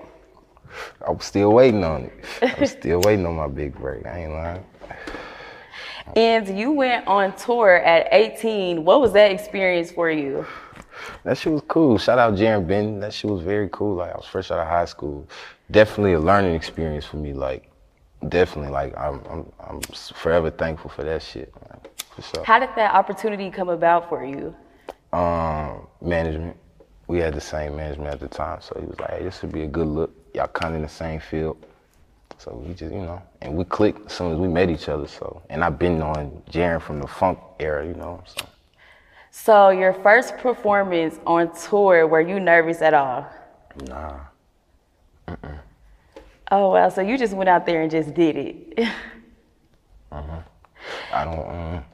I'm 1.07 1.19
still 1.19 1.53
waiting 1.53 1.83
on 1.83 2.03
it. 2.03 2.13
I'm 2.59 2.65
still 2.65 3.01
waiting 3.01 3.25
on 3.25 3.35
my 3.35 3.47
big 3.47 3.75
break. 3.75 4.05
I 4.05 4.19
ain't 4.19 4.31
lying. 4.31 4.65
And 6.15 6.57
you 6.57 6.71
went 6.71 7.05
on 7.07 7.35
tour 7.35 7.77
at 7.77 8.07
18. 8.11 8.83
What 8.83 9.01
was 9.01 9.13
that 9.13 9.31
experience 9.31 9.91
for 9.91 10.09
you? 10.09 10.45
That 11.23 11.37
shit 11.37 11.53
was 11.53 11.61
cool. 11.67 11.97
Shout 11.97 12.19
out 12.19 12.35
Jarren 12.35 12.67
Benton. 12.67 12.99
That 12.99 13.13
shit 13.13 13.29
was 13.29 13.41
very 13.41 13.69
cool. 13.71 13.95
Like 13.95 14.13
I 14.13 14.15
was 14.15 14.25
fresh 14.25 14.51
out 14.51 14.59
of 14.59 14.67
high 14.67 14.85
school. 14.85 15.27
Definitely 15.69 16.13
a 16.13 16.19
learning 16.19 16.55
experience 16.55 17.05
for 17.05 17.17
me. 17.17 17.33
Like 17.33 17.69
definitely. 18.29 18.71
Like 18.71 18.97
I'm 18.97 19.21
I'm, 19.29 19.51
I'm 19.59 19.81
forever 19.81 20.49
thankful 20.49 20.89
for 20.89 21.03
that 21.03 21.21
shit. 21.21 21.53
For 22.15 22.21
sure. 22.21 22.43
How 22.45 22.59
did 22.59 22.69
that 22.75 22.93
opportunity 22.93 23.51
come 23.51 23.69
about 23.69 24.09
for 24.09 24.25
you? 24.25 24.55
Um, 25.13 25.87
management. 26.01 26.57
We 27.07 27.19
had 27.19 27.33
the 27.33 27.41
same 27.41 27.75
management 27.77 28.11
at 28.13 28.19
the 28.19 28.27
time, 28.27 28.59
so 28.61 28.75
he 28.79 28.85
was 28.85 28.99
like, 28.99 29.11
"Hey, 29.11 29.23
this 29.23 29.41
would 29.41 29.51
be 29.51 29.63
a 29.63 29.67
good 29.67 29.87
look. 29.87 30.11
Y'all 30.33 30.47
kind 30.47 30.71
of 30.73 30.75
in 30.77 30.81
the 30.81 30.89
same 30.89 31.19
field." 31.19 31.57
So 32.37 32.53
we 32.53 32.73
just, 32.73 32.93
you 32.93 33.01
know, 33.01 33.21
and 33.41 33.55
we 33.55 33.63
clicked 33.63 34.05
as 34.07 34.13
soon 34.13 34.33
as 34.33 34.37
we 34.37 34.47
met 34.47 34.69
each 34.69 34.89
other. 34.89 35.07
So, 35.07 35.41
and 35.49 35.63
I've 35.63 35.79
been 35.79 36.01
on 36.01 36.43
Jarren 36.51 36.81
from 36.81 36.99
the 36.99 37.07
funk 37.07 37.39
era, 37.59 37.85
you 37.85 37.93
know. 37.95 38.21
So, 38.25 38.45
So 39.31 39.69
your 39.69 39.93
first 39.93 40.37
performance 40.37 41.19
on 41.25 41.51
tour, 41.55 42.05
were 42.07 42.21
you 42.21 42.39
nervous 42.39 42.81
at 42.81 42.93
all? 42.93 43.25
nah, 43.85 44.19
Oh 46.51 46.71
well, 46.71 46.89
so 46.91 47.01
you 47.01 47.17
just 47.17 47.33
went 47.33 47.49
out 47.49 47.65
there 47.65 47.81
and 47.81 47.91
just 47.91 48.13
did 48.13 48.35
it. 48.37 48.79
Mhm. 50.11 50.43
I 51.11 51.25
don't. 51.25 51.49
Um, 51.49 51.85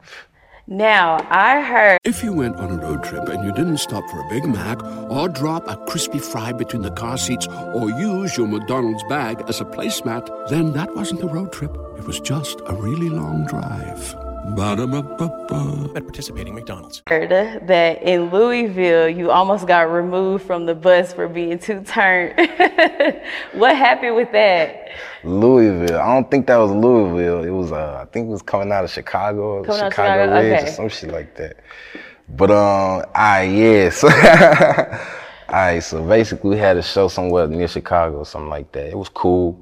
now 0.67 1.17
I 1.29 1.62
heard 1.62 2.00
If 2.03 2.24
you 2.24 2.34
went 2.34 2.55
on 2.58 2.72
a 2.72 2.77
road 2.77 3.03
trip 3.03 3.27
and 3.29 3.43
you 3.43 3.51
didn't 3.53 3.77
stop 3.77 4.10
for 4.10 4.20
a 4.20 4.29
Big 4.29 4.46
Mac 4.46 4.84
or 5.10 5.27
drop 5.29 5.67
a 5.67 5.77
crispy 5.86 6.20
fry 6.20 6.51
between 6.51 6.82
the 6.82 6.91
car 6.91 7.17
seats 7.17 7.48
or 7.48 7.89
use 7.89 8.38
your 8.38 8.48
McDonald's 8.48 9.03
bag 9.10 9.43
as 9.48 9.62
a 9.62 9.65
placemat, 9.65 10.50
then 10.50 10.74
that 10.74 10.96
wasn't 10.96 11.24
a 11.24 11.27
road 11.27 11.51
trip. 11.51 11.75
It 11.98 12.05
was 12.05 12.20
just 12.20 12.62
a 12.65 12.75
really 12.75 13.10
long 13.10 13.46
drive. 13.46 14.32
Ba-da-ba-ba-ba. 14.45 15.91
at 15.95 16.03
participating 16.03 16.53
McDonald's. 16.53 17.01
Heard 17.07 17.29
that 17.29 18.03
in 18.03 18.29
Louisville 18.29 19.07
you 19.07 19.31
almost 19.31 19.65
got 19.67 19.89
removed 19.89 20.45
from 20.45 20.65
the 20.65 20.75
bus 20.75 21.13
for 21.13 21.29
being 21.29 21.57
too 21.57 21.81
turned. 21.83 22.38
what 23.53 23.75
happened 23.75 24.15
with 24.17 24.31
that? 24.33 24.89
Louisville. 25.23 25.97
I 25.97 26.13
don't 26.13 26.29
think 26.29 26.47
that 26.47 26.57
was 26.57 26.71
Louisville. 26.71 27.43
It 27.43 27.51
was. 27.51 27.71
Uh, 27.71 28.00
I 28.01 28.05
think 28.12 28.27
it 28.27 28.31
was 28.31 28.41
coming 28.41 28.71
out 28.71 28.83
of 28.83 28.91
Chicago, 28.91 29.59
or 29.59 29.63
Coming 29.63 29.81
out 29.81 29.88
of 29.88 29.93
Chicago, 29.93 30.23
Chicago, 30.23 30.41
Ridge, 30.41 30.59
okay. 30.59 30.69
or 30.69 30.73
some 30.73 30.89
shit 30.89 31.12
like 31.12 31.35
that. 31.38 31.57
But 32.27 32.51
um, 32.51 33.05
I 33.15 33.43
yeah. 33.43 33.89
So, 33.89 34.07
alright. 35.50 35.81
So 35.81 36.05
basically, 36.05 36.50
we 36.51 36.57
had 36.57 36.75
a 36.75 36.83
show 36.83 37.07
somewhere 37.07 37.47
near 37.47 37.67
Chicago, 37.69 38.17
or 38.17 38.25
something 38.25 38.50
like 38.50 38.71
that. 38.73 38.88
It 38.88 38.97
was 38.97 39.09
cool. 39.09 39.57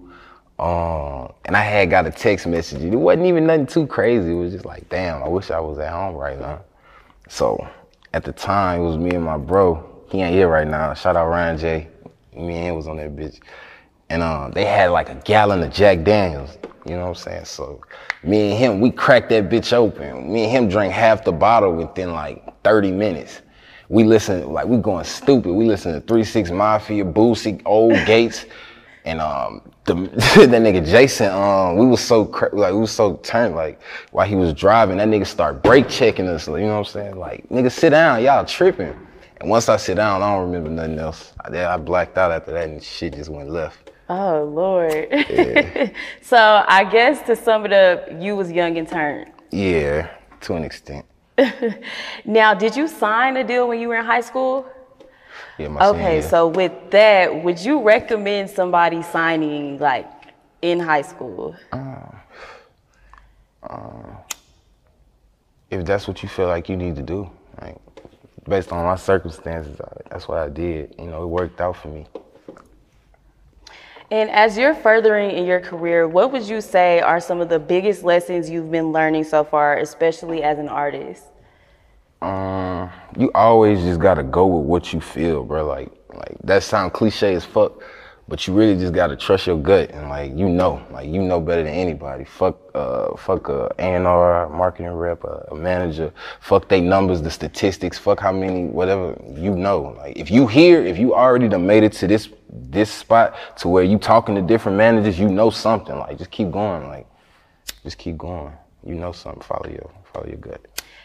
Um, 0.62 1.34
and 1.46 1.58
I 1.58 1.62
had 1.64 1.90
got 1.90 2.06
a 2.06 2.12
text 2.12 2.46
message. 2.46 2.84
It 2.84 2.96
wasn't 2.96 3.26
even 3.26 3.48
nothing 3.48 3.66
too 3.66 3.88
crazy. 3.88 4.32
It 4.32 4.36
was 4.36 4.54
just 4.54 4.64
like, 4.66 4.88
damn, 4.90 5.24
I 5.24 5.28
wish 5.28 5.50
I 5.50 5.60
was 5.60 5.80
at 5.80 5.92
home 5.92 6.16
right 6.16 6.40
now. 6.40 6.62
So 7.28 7.68
at 8.14 8.24
the 8.24 8.32
time, 8.32 8.82
it 8.82 8.84
was 8.84 8.98
me 8.98 9.10
and 9.16 9.26
my 9.26 9.38
bro. 9.38 9.84
He 10.12 10.22
ain't 10.22 10.36
here 10.36 10.48
right 10.48 10.68
now. 10.68 10.94
Shout 10.94 11.16
out 11.16 11.30
Ryan 11.30 11.58
J. 11.58 11.88
Me 12.36 12.54
and 12.68 12.76
was 12.76 12.88
on 12.88 12.98
that 12.98 13.16
bitch. 13.16 13.40
And 14.10 14.22
um, 14.22 14.52
they 14.52 14.66
had 14.66 14.92
like 14.92 15.10
a 15.10 15.16
gallon 15.16 15.64
of 15.64 15.74
Jack 15.74 16.04
Daniels. 16.04 16.58
You 16.86 16.96
know 16.96 17.02
what 17.02 17.10
I'm 17.10 17.16
saying? 17.16 17.46
So 17.46 17.82
me 18.24 18.52
and 18.52 18.60
him, 18.60 18.82
we 18.82 18.92
cracked 18.92 19.30
that 19.30 19.50
bitch 19.50 19.74
open. 19.74 20.32
Me 20.32 20.44
and 20.44 20.52
him 20.52 20.70
drank 20.70 20.94
half 20.94 21.24
the 21.24 21.32
bottle 21.32 21.74
within 21.74 22.14
like 22.14 22.44
30 22.64 22.92
minutes. 22.92 23.42
We 23.90 24.04
listened, 24.04 24.46
like 24.48 24.68
we 24.68 24.78
going 24.78 25.06
stupid. 25.06 25.54
We 25.54 25.66
listened 25.66 25.96
to 25.96 26.08
3 26.08 26.24
6 26.24 26.52
Mafia, 26.52 27.04
Boosie, 27.04 27.62
Old 27.66 27.94
Gates, 28.06 28.46
and 29.06 29.20
um 29.20 29.62
the 29.86 29.94
that 29.96 30.62
nigga 30.62 30.86
Jason, 30.86 31.32
um, 31.32 31.78
we 31.78 31.86
was 31.86 32.02
so 32.02 32.26
cra- 32.26 32.54
like 32.54 32.74
we 32.74 32.80
was 32.80 32.92
so 32.92 33.16
turned 33.18 33.56
like 33.56 33.82
while 34.12 34.28
he 34.28 34.36
was 34.36 34.54
driving, 34.54 34.98
that 34.98 35.08
nigga 35.08 35.26
start 35.26 35.64
brake 35.64 35.90
checking 35.90 36.28
us. 36.28 36.48
You 36.48 36.58
know 36.58 36.68
what 36.68 36.78
I'm 36.80 36.86
saying? 36.86 37.16
Like 37.18 37.48
nigga, 37.50 37.72
sit 37.72 37.92
down, 37.92 38.24
y'all 38.24 38.46
tripping. 38.46 38.96
And 39.40 39.50
once 39.50 39.70
I 39.70 39.78
sit 39.78 39.96
down, 39.96 40.22
I 40.22 40.34
don't 40.34 40.46
remember 40.46 40.70
nothing 40.70 41.00
else. 41.00 41.34
I, 41.42 41.66
I 41.66 41.78
blacked 41.78 42.18
out 42.18 42.32
after 42.32 42.52
that, 42.52 42.70
and 42.70 42.84
shit 42.84 43.16
just 43.16 43.30
went 43.30 43.50
left. 43.50 43.92
Oh 44.08 44.44
Lord. 44.44 45.08
Yeah. 45.12 45.90
so 46.22 46.64
I 46.68 46.84
guess 46.84 47.26
to 47.28 47.36
sum 47.36 47.66
it 47.66 47.74
up, 47.74 48.08
you 48.22 48.36
was 48.36 48.52
young 48.52 48.78
and 48.78 48.88
turned. 48.88 49.32
Yeah, 49.52 50.10
to 50.42 50.56
an 50.56 50.64
extent. 50.64 51.06
Now, 52.26 52.54
did 52.54 52.76
you 52.76 52.88
sign 52.88 53.38
a 53.38 53.44
deal 53.44 53.68
when 53.68 53.80
you 53.80 53.88
were 53.88 53.96
in 53.96 54.06
high 54.06 54.22
school? 54.22 54.66
My 55.70 55.88
Okay, 55.90 56.20
year. 56.20 56.22
so 56.22 56.48
with 56.48 56.72
that, 56.92 57.44
would 57.44 57.60
you 57.60 57.82
recommend 57.82 58.50
somebody 58.50 59.02
signing 59.04 59.80
like 59.80 60.10
in 60.62 60.80
high 60.80 61.02
school? 61.02 61.56
Uh, 61.72 61.96
uh, 63.64 64.16
if 65.70 65.86
that's 65.86 66.08
what 66.08 66.22
you 66.24 66.30
feel 66.30 66.48
like 66.48 66.70
you 66.70 66.78
need 66.78 66.96
to 66.96 67.02
do, 67.02 67.30
like 67.62 67.78
based 68.48 68.72
on 68.72 68.84
my 68.86 68.96
circumstances, 68.96 69.80
I, 69.80 69.88
that's 70.10 70.28
what 70.28 70.38
I 70.40 70.50
did. 70.50 70.96
You 71.00 71.08
know, 71.08 71.24
it 71.24 71.28
worked 71.28 71.62
out 71.62 71.78
for 71.78 71.88
me. 71.90 72.06
And 74.12 74.30
as 74.30 74.58
you're 74.58 74.76
furthering 74.76 75.32
in 75.32 75.46
your 75.46 75.62
career, 75.62 76.06
what 76.06 76.34
would 76.34 76.44
you 76.44 76.60
say 76.60 77.00
are 77.00 77.22
some 77.22 77.40
of 77.40 77.48
the 77.48 77.60
biggest 77.60 78.04
lessons 78.04 78.50
you've 78.50 78.70
been 78.70 78.92
learning 78.92 79.24
so 79.24 79.46
far, 79.46 79.78
especially 79.78 80.44
as 80.44 80.60
an 80.60 80.68
artist? 80.68 81.24
Um, 82.22 82.92
you 83.18 83.32
always 83.34 83.82
just 83.82 84.00
gotta 84.00 84.24
go 84.24 84.46
with 84.46 84.66
what 84.66 84.94
you 84.94 85.02
feel, 85.02 85.44
bro. 85.44 85.66
Like, 85.66 85.92
like 86.14 86.38
that 86.44 86.64
sound 86.64 86.94
cliche 86.94 87.34
as 87.34 87.44
fuck, 87.44 87.82
but 88.28 88.46
you 88.46 88.54
really 88.54 88.76
just 88.76 88.94
gotta 88.94 89.16
trust 89.16 89.48
your 89.48 89.58
gut 89.58 89.90
and 89.90 90.08
like 90.08 90.32
you 90.38 90.48
know, 90.48 90.86
like 90.92 91.10
you 91.10 91.22
know 91.22 91.42
better 91.42 91.64
than 91.64 91.74
anybody. 91.74 92.24
Fuck, 92.24 92.60
uh, 92.76 93.16
fuck 93.18 93.50
a 93.50 93.74
A&R, 93.80 94.50
marketing 94.50 94.92
rep, 94.92 95.24
a, 95.24 95.48
a 95.52 95.56
manager. 95.56 96.14
Fuck 96.42 96.70
they 96.70 96.80
numbers, 96.80 97.24
the 97.24 97.32
statistics. 97.32 97.98
Fuck 97.98 98.20
how 98.20 98.32
many, 98.32 98.66
whatever 98.66 99.20
you 99.34 99.56
know. 99.56 99.96
Like 99.98 100.16
if 100.16 100.30
you 100.30 100.46
hear, 100.46 100.84
if 100.86 101.00
you 101.00 101.16
already 101.16 101.48
done 101.48 101.66
made 101.66 101.84
it 101.84 101.94
to 101.94 102.08
this 102.08 102.30
this 102.50 102.92
spot 102.92 103.36
to 103.58 103.68
where 103.68 103.84
you 103.84 103.98
talking 103.98 104.36
to 104.36 104.42
different 104.44 104.78
managers, 104.78 105.18
you 105.18 105.28
know 105.28 105.50
something. 105.50 105.98
Like 105.98 106.20
just 106.20 106.30
keep 106.30 106.52
going. 106.52 106.88
Like 106.88 107.08
just 107.84 107.98
keep 107.98 108.18
going. 108.18 108.54
You 108.86 108.96
know 108.96 109.12
something. 109.12 109.42
Follow 109.42 109.70
your 109.70 109.90
follow 110.14 110.28
your 110.28 110.38
gut. 110.38 110.62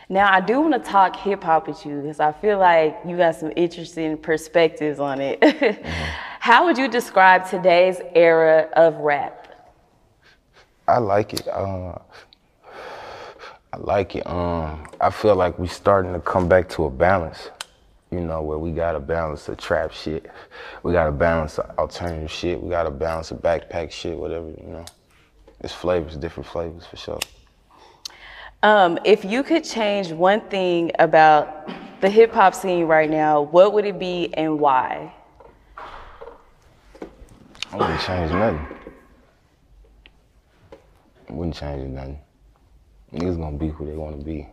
Now, 0.08 0.32
I 0.32 0.40
do 0.40 0.60
want 0.60 0.72
to 0.72 0.90
talk 0.90 1.16
hip 1.16 1.42
hop 1.42 1.66
with 1.66 1.84
you 1.84 2.00
because 2.00 2.20
I 2.20 2.30
feel 2.30 2.58
like 2.58 2.96
you 3.04 3.16
got 3.16 3.34
some 3.34 3.52
interesting 3.56 4.16
perspectives 4.16 5.00
on 5.00 5.20
it. 5.20 5.84
How 6.40 6.64
would 6.64 6.78
you 6.78 6.86
describe 6.86 7.48
today's 7.48 8.00
era 8.14 8.68
of 8.74 8.94
rap? 8.98 9.48
I 10.86 10.98
like 10.98 11.34
it. 11.34 11.48
Uh, 11.48 11.98
I 13.72 13.76
like 13.78 14.14
it. 14.14 14.24
Um, 14.28 14.86
I 15.00 15.10
feel 15.10 15.34
like 15.34 15.58
we're 15.58 15.66
starting 15.66 16.12
to 16.12 16.20
come 16.20 16.48
back 16.48 16.68
to 16.70 16.84
a 16.84 16.90
balance. 16.90 17.50
You 18.12 18.20
know, 18.20 18.40
where 18.42 18.58
we 18.58 18.70
got 18.70 18.92
to 18.92 19.00
balance 19.00 19.46
the 19.46 19.56
trap 19.56 19.90
shit, 19.90 20.30
we 20.84 20.92
got 20.92 21.06
to 21.06 21.12
balance 21.12 21.56
the 21.56 21.68
alternative 21.76 22.30
shit, 22.30 22.62
we 22.62 22.70
got 22.70 22.84
to 22.84 22.90
balance 22.92 23.30
the 23.30 23.34
backpack 23.34 23.90
shit, 23.90 24.16
whatever. 24.16 24.46
You 24.46 24.68
know, 24.68 24.84
it's 25.58 25.72
flavors, 25.72 26.16
different 26.16 26.48
flavors 26.48 26.86
for 26.86 26.96
sure. 26.96 27.18
Um, 28.62 28.98
if 29.04 29.24
you 29.24 29.42
could 29.42 29.64
change 29.64 30.10
one 30.12 30.40
thing 30.48 30.90
about 30.98 31.68
the 32.00 32.08
hip 32.08 32.32
hop 32.32 32.54
scene 32.54 32.86
right 32.86 33.08
now, 33.10 33.42
what 33.42 33.72
would 33.72 33.84
it 33.84 33.98
be 33.98 34.32
and 34.34 34.58
why? 34.58 35.14
I 37.72 37.76
wouldn't 37.76 38.00
change 38.00 38.32
nothing. 38.32 38.66
I 41.28 41.32
wouldn't 41.32 41.54
change 41.54 41.90
nothing. 41.90 42.18
Niggas 43.12 43.38
gonna 43.38 43.56
be 43.56 43.68
who 43.68 43.86
they 43.86 43.96
want 43.96 44.18
to 44.18 44.24
be. 44.24 44.48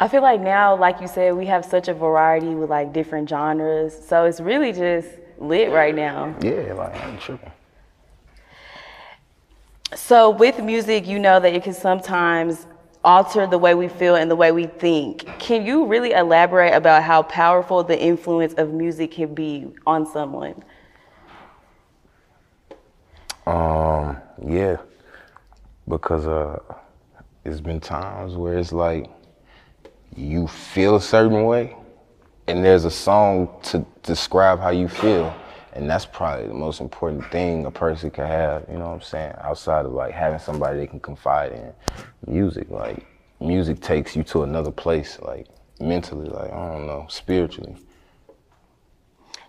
I 0.00 0.08
feel 0.08 0.22
like 0.22 0.40
now, 0.40 0.76
like 0.76 1.00
you 1.00 1.06
said, 1.06 1.34
we 1.34 1.46
have 1.46 1.64
such 1.64 1.88
a 1.88 1.94
variety 1.94 2.54
with 2.54 2.68
like 2.68 2.92
different 2.92 3.28
genres. 3.28 3.96
So 4.06 4.24
it's 4.24 4.40
really 4.40 4.72
just 4.72 5.08
lit 5.38 5.70
right 5.70 5.94
now. 5.94 6.34
Yeah, 6.40 6.74
like 6.74 6.94
I 6.94 7.10
ain't 7.10 7.20
tripping. 7.20 7.52
So 9.94 10.30
with 10.30 10.60
music, 10.60 11.06
you 11.06 11.18
know 11.18 11.38
that 11.40 11.54
it 11.54 11.62
can 11.62 11.74
sometimes 11.74 12.66
alter 13.04 13.46
the 13.46 13.58
way 13.58 13.74
we 13.74 13.88
feel 13.88 14.16
and 14.16 14.30
the 14.30 14.36
way 14.36 14.50
we 14.50 14.66
think. 14.66 15.26
Can 15.38 15.64
you 15.64 15.84
really 15.86 16.12
elaborate 16.12 16.74
about 16.74 17.02
how 17.02 17.22
powerful 17.22 17.84
the 17.84 18.00
influence 18.00 18.54
of 18.54 18.72
music 18.72 19.12
can 19.12 19.34
be 19.34 19.72
on 19.86 20.06
someone? 20.06 20.62
Um, 23.46 24.16
yeah, 24.44 24.78
because 25.86 26.26
uh, 26.26 26.58
it's 27.44 27.60
been 27.60 27.78
times 27.78 28.36
where 28.36 28.58
it's 28.58 28.72
like 28.72 29.10
you 30.16 30.48
feel 30.48 30.96
a 30.96 31.00
certain 31.00 31.44
way, 31.44 31.76
and 32.46 32.64
there's 32.64 32.84
a 32.84 32.90
song 32.90 33.48
to 33.64 33.84
describe 34.02 34.60
how 34.60 34.70
you 34.70 34.88
feel, 34.88 35.34
and 35.74 35.90
that's 35.90 36.06
probably 36.06 36.46
the 36.46 36.54
most 36.54 36.80
important 36.80 37.24
thing 37.30 37.66
a 37.66 37.70
person 37.70 38.10
can 38.10 38.26
have. 38.26 38.64
You 38.70 38.78
know 38.78 38.86
what 38.86 38.94
I'm 38.94 39.02
saying? 39.02 39.34
Outside 39.40 39.84
of 39.84 39.92
like 39.92 40.12
having 40.12 40.38
somebody 40.38 40.78
they 40.78 40.86
can 40.86 41.00
confide 41.00 41.52
in, 41.52 41.72
music. 42.32 42.70
Like 42.70 43.04
music 43.40 43.80
takes 43.80 44.14
you 44.14 44.22
to 44.24 44.44
another 44.44 44.70
place, 44.70 45.18
like 45.20 45.46
mentally, 45.80 46.28
like 46.28 46.52
I 46.52 46.72
don't 46.72 46.86
know, 46.86 47.06
spiritually. 47.08 47.76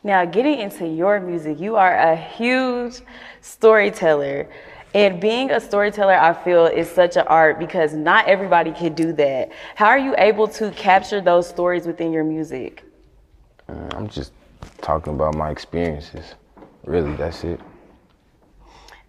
Now, 0.04 0.24
getting 0.26 0.60
into 0.60 0.88
your 0.88 1.20
music, 1.20 1.60
you 1.60 1.76
are 1.76 1.96
a 1.96 2.16
huge 2.16 3.02
storyteller. 3.42 4.48
And 4.94 5.20
being 5.20 5.52
a 5.52 5.60
storyteller, 5.60 6.14
I 6.14 6.34
feel, 6.34 6.68
is 6.68 6.90
such 6.90 7.18
an 7.18 7.26
art 7.28 7.60
because 7.60 7.94
not 7.94 8.28
everybody 8.28 8.72
can 8.72 8.94
do 8.94 9.14
that. 9.14 9.52
How 9.76 9.88
are 9.88 9.98
you 9.98 10.16
able 10.18 10.48
to 10.50 10.72
capture 10.72 11.22
those 11.22 11.50
stories 11.50 11.86
within 11.86 12.14
your 12.14 12.24
music? 12.24 12.84
Uh, 13.68 13.90
I'm 13.94 14.08
just 14.08 14.32
talking 14.82 15.14
about 15.14 15.36
my 15.36 15.50
experiences. 15.50 16.36
Really, 16.84 17.16
that's 17.16 17.44
it. 17.44 17.60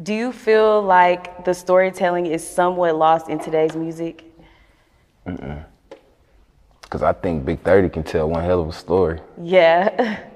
Do 0.02 0.12
you 0.14 0.32
feel 0.32 0.82
like 0.82 1.44
the 1.44 1.54
storytelling 1.54 2.26
is 2.26 2.46
somewhat 2.46 2.96
lost 2.96 3.28
in 3.28 3.38
today's 3.38 3.74
music? 3.74 4.24
Mm. 5.26 5.64
Cause 6.90 7.02
I 7.02 7.12
think 7.12 7.44
Big 7.44 7.60
30 7.62 7.88
can 7.88 8.02
tell 8.04 8.28
one 8.28 8.44
hell 8.44 8.60
of 8.62 8.68
a 8.68 8.72
story. 8.72 9.20
Yeah. 9.40 10.20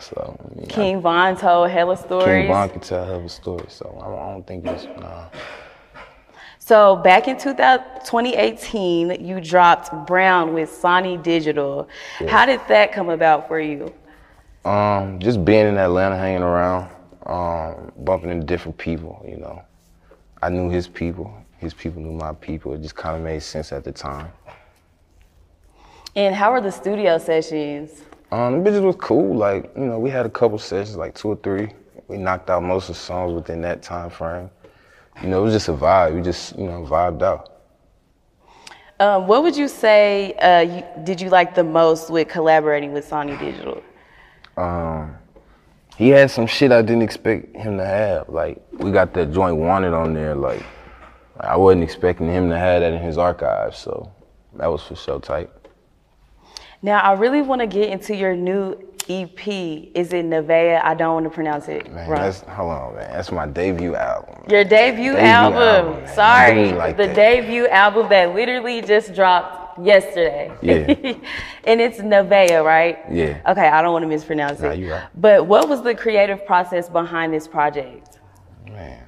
So 0.00 0.38
I 0.40 0.54
mean, 0.54 0.64
I- 0.64 0.72
King 0.72 1.00
Von 1.02 1.36
told 1.36 1.70
hella 1.70 1.94
stories. 1.94 2.24
King 2.24 2.48
Von 2.48 2.70
can 2.70 2.80
tell 2.80 3.04
hell 3.04 3.16
of 3.16 3.24
a 3.26 3.28
story. 3.28 3.66
So 3.68 3.98
I 4.00 4.04
don't, 4.06 4.18
I 4.18 4.32
don't 4.32 4.46
think 4.46 4.66
it's 4.66 4.86
nah. 4.98 5.26
So 6.58 6.96
back 6.96 7.28
in 7.28 7.36
2018, 7.36 9.24
you 9.24 9.40
dropped 9.40 10.06
Brown 10.06 10.54
with 10.54 10.70
Sonny 10.70 11.16
Digital. 11.16 11.88
How 12.28 12.46
did 12.46 12.60
that 12.68 12.92
come 12.92 13.10
about 13.10 13.48
for 13.48 13.60
you? 13.60 13.92
Um, 14.64 15.18
just 15.18 15.44
being 15.44 15.66
in 15.66 15.78
Atlanta, 15.78 16.16
hanging 16.16 16.42
around, 16.42 16.90
um, 17.26 17.92
bumping 18.04 18.30
into 18.30 18.46
different 18.46 18.76
people. 18.76 19.24
You 19.26 19.38
know, 19.38 19.62
I 20.42 20.50
knew 20.50 20.68
his 20.68 20.86
people. 20.86 21.34
His 21.58 21.74
people 21.74 22.02
knew 22.02 22.12
my 22.12 22.32
people. 22.32 22.74
It 22.74 22.82
just 22.82 22.94
kind 22.94 23.16
of 23.16 23.22
made 23.22 23.42
sense 23.42 23.72
at 23.72 23.84
the 23.84 23.92
time. 23.92 24.32
And 26.16 26.34
how 26.34 26.52
were 26.52 26.60
the 26.60 26.72
studio 26.72 27.18
sessions? 27.18 28.02
Um, 28.32 28.62
the 28.62 28.70
bitches 28.70 28.82
was 28.82 28.96
cool. 28.96 29.36
Like, 29.36 29.70
you 29.76 29.84
know, 29.84 29.98
we 29.98 30.10
had 30.10 30.26
a 30.26 30.30
couple 30.30 30.58
sessions, 30.58 30.96
like 30.96 31.14
two 31.14 31.28
or 31.28 31.36
three. 31.36 31.72
We 32.08 32.16
knocked 32.16 32.50
out 32.50 32.62
most 32.62 32.88
of 32.88 32.96
the 32.96 33.00
songs 33.00 33.32
within 33.32 33.60
that 33.62 33.82
time 33.82 34.10
frame. 34.10 34.50
You 35.22 35.28
know, 35.28 35.40
it 35.40 35.44
was 35.44 35.54
just 35.54 35.68
a 35.68 35.72
vibe. 35.72 36.14
We 36.14 36.22
just, 36.22 36.58
you 36.58 36.64
know, 36.64 36.82
vibed 36.84 37.22
out. 37.22 37.60
Um, 38.98 39.26
what 39.26 39.42
would 39.42 39.56
you 39.56 39.68
say 39.68 40.34
uh, 40.34 40.60
you, 40.60 41.04
did 41.04 41.20
you 41.20 41.30
like 41.30 41.54
the 41.54 41.64
most 41.64 42.10
with 42.10 42.28
collaborating 42.28 42.92
with 42.92 43.06
Sonny 43.06 43.36
Digital? 43.36 43.82
Um, 44.60 45.16
he 45.96 46.08
had 46.08 46.30
some 46.30 46.46
shit 46.46 46.72
I 46.72 46.82
didn't 46.82 47.02
expect 47.02 47.54
him 47.56 47.76
to 47.78 47.84
have. 47.84 48.28
Like, 48.28 48.60
we 48.72 48.90
got 48.90 49.12
that 49.14 49.32
joint 49.32 49.56
wanted 49.56 49.92
on 49.92 50.14
there. 50.14 50.34
Like, 50.34 50.62
I 51.38 51.56
wasn't 51.56 51.84
expecting 51.84 52.26
him 52.28 52.48
to 52.50 52.58
have 52.58 52.80
that 52.82 52.92
in 52.92 53.00
his 53.02 53.18
archives. 53.18 53.78
So 53.78 54.10
that 54.56 54.66
was 54.66 54.82
for 54.82 54.96
sure 54.96 55.20
tight. 55.20 55.50
Now, 56.82 57.00
I 57.00 57.12
really 57.12 57.42
want 57.42 57.60
to 57.60 57.66
get 57.66 57.90
into 57.90 58.14
your 58.16 58.34
new 58.34 58.72
EP. 59.08 59.46
Is 59.48 60.12
it 60.12 60.24
Nevaeh? 60.24 60.82
I 60.82 60.94
don't 60.94 61.14
want 61.14 61.24
to 61.24 61.30
pronounce 61.30 61.68
it 61.68 61.90
Man, 61.92 62.08
wrong. 62.08 62.20
that's 62.22 62.40
hold 62.42 62.70
on, 62.70 62.94
man. 62.94 63.10
That's 63.12 63.30
my 63.32 63.46
debut 63.46 63.94
album. 63.94 64.44
Your 64.48 64.64
debut, 64.64 65.12
Debut 65.12 65.18
album. 65.18 65.58
album, 65.96 66.14
Sorry, 66.14 66.72
like 66.72 66.96
the 66.96 67.06
that. 67.08 67.16
debut 67.16 67.66
album 67.68 68.08
that 68.08 68.34
literally 68.34 68.80
just 68.80 69.14
dropped 69.14 69.59
yesterday. 69.84 70.52
Yeah. 70.62 71.14
and 71.64 71.80
it's 71.80 71.98
Nevaeh, 71.98 72.64
right? 72.64 72.98
Yeah. 73.10 73.40
Okay, 73.48 73.68
I 73.68 73.82
don't 73.82 73.92
want 73.92 74.02
to 74.02 74.08
mispronounce 74.08 74.60
Nah, 74.60 74.70
it. 74.70 74.78
you 74.78 74.92
right. 74.92 75.08
But 75.14 75.46
what 75.46 75.68
was 75.68 75.82
the 75.82 75.94
creative 75.94 76.44
process 76.46 76.88
behind 76.88 77.32
this 77.32 77.46
project? 77.48 78.18
Man, 78.66 79.04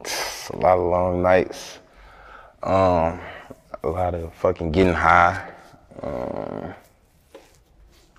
it's 0.00 0.48
a 0.50 0.56
lot 0.56 0.78
of 0.78 0.84
long 0.84 1.22
nights. 1.22 1.78
Um, 2.62 3.20
a 3.82 3.88
lot 3.88 4.14
of 4.14 4.32
fucking 4.34 4.72
getting 4.72 4.92
high. 4.92 5.50
Um, 6.02 6.74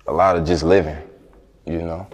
a 0.06 0.12
lot 0.12 0.36
of 0.36 0.46
just 0.46 0.62
living, 0.62 0.96
you 1.66 1.78
know. 1.82 2.06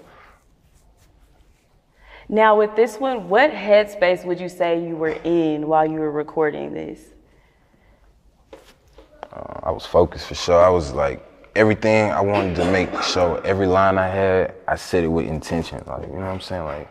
Now, 2.28 2.56
with 2.56 2.74
this 2.74 2.98
one, 2.98 3.28
what 3.28 3.50
headspace 3.50 4.24
would 4.24 4.40
you 4.40 4.48
say 4.48 4.84
you 4.84 4.96
were 4.96 5.16
in 5.24 5.66
while 5.68 5.86
you 5.86 6.00
were 6.00 6.10
recording 6.10 6.72
this? 6.72 7.00
Uh, 9.32 9.60
I 9.62 9.70
was 9.70 9.86
focused 9.86 10.26
for 10.26 10.34
sure. 10.34 10.60
I 10.62 10.68
was 10.68 10.92
like 10.92 11.26
everything 11.56 12.10
I 12.10 12.20
wanted 12.20 12.56
to 12.56 12.70
make 12.70 12.90
sure 13.02 13.44
every 13.46 13.66
line 13.66 13.98
I 13.98 14.08
had, 14.08 14.54
I 14.66 14.76
said 14.76 15.04
it 15.04 15.08
with 15.08 15.26
intention. 15.26 15.82
Like, 15.86 16.02
you 16.02 16.08
know 16.14 16.20
what 16.20 16.24
I'm 16.26 16.40
saying? 16.40 16.64
Like, 16.64 16.88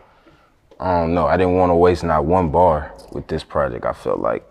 I 0.80 1.00
don't 1.00 1.14
know. 1.14 1.26
I 1.26 1.36
didn't 1.36 1.56
want 1.56 1.70
to 1.70 1.74
waste 1.74 2.02
not 2.04 2.24
one 2.24 2.50
bar 2.50 2.92
with 3.12 3.26
this 3.28 3.44
project. 3.44 3.84
I 3.84 3.92
felt 3.92 4.20
like 4.20 4.44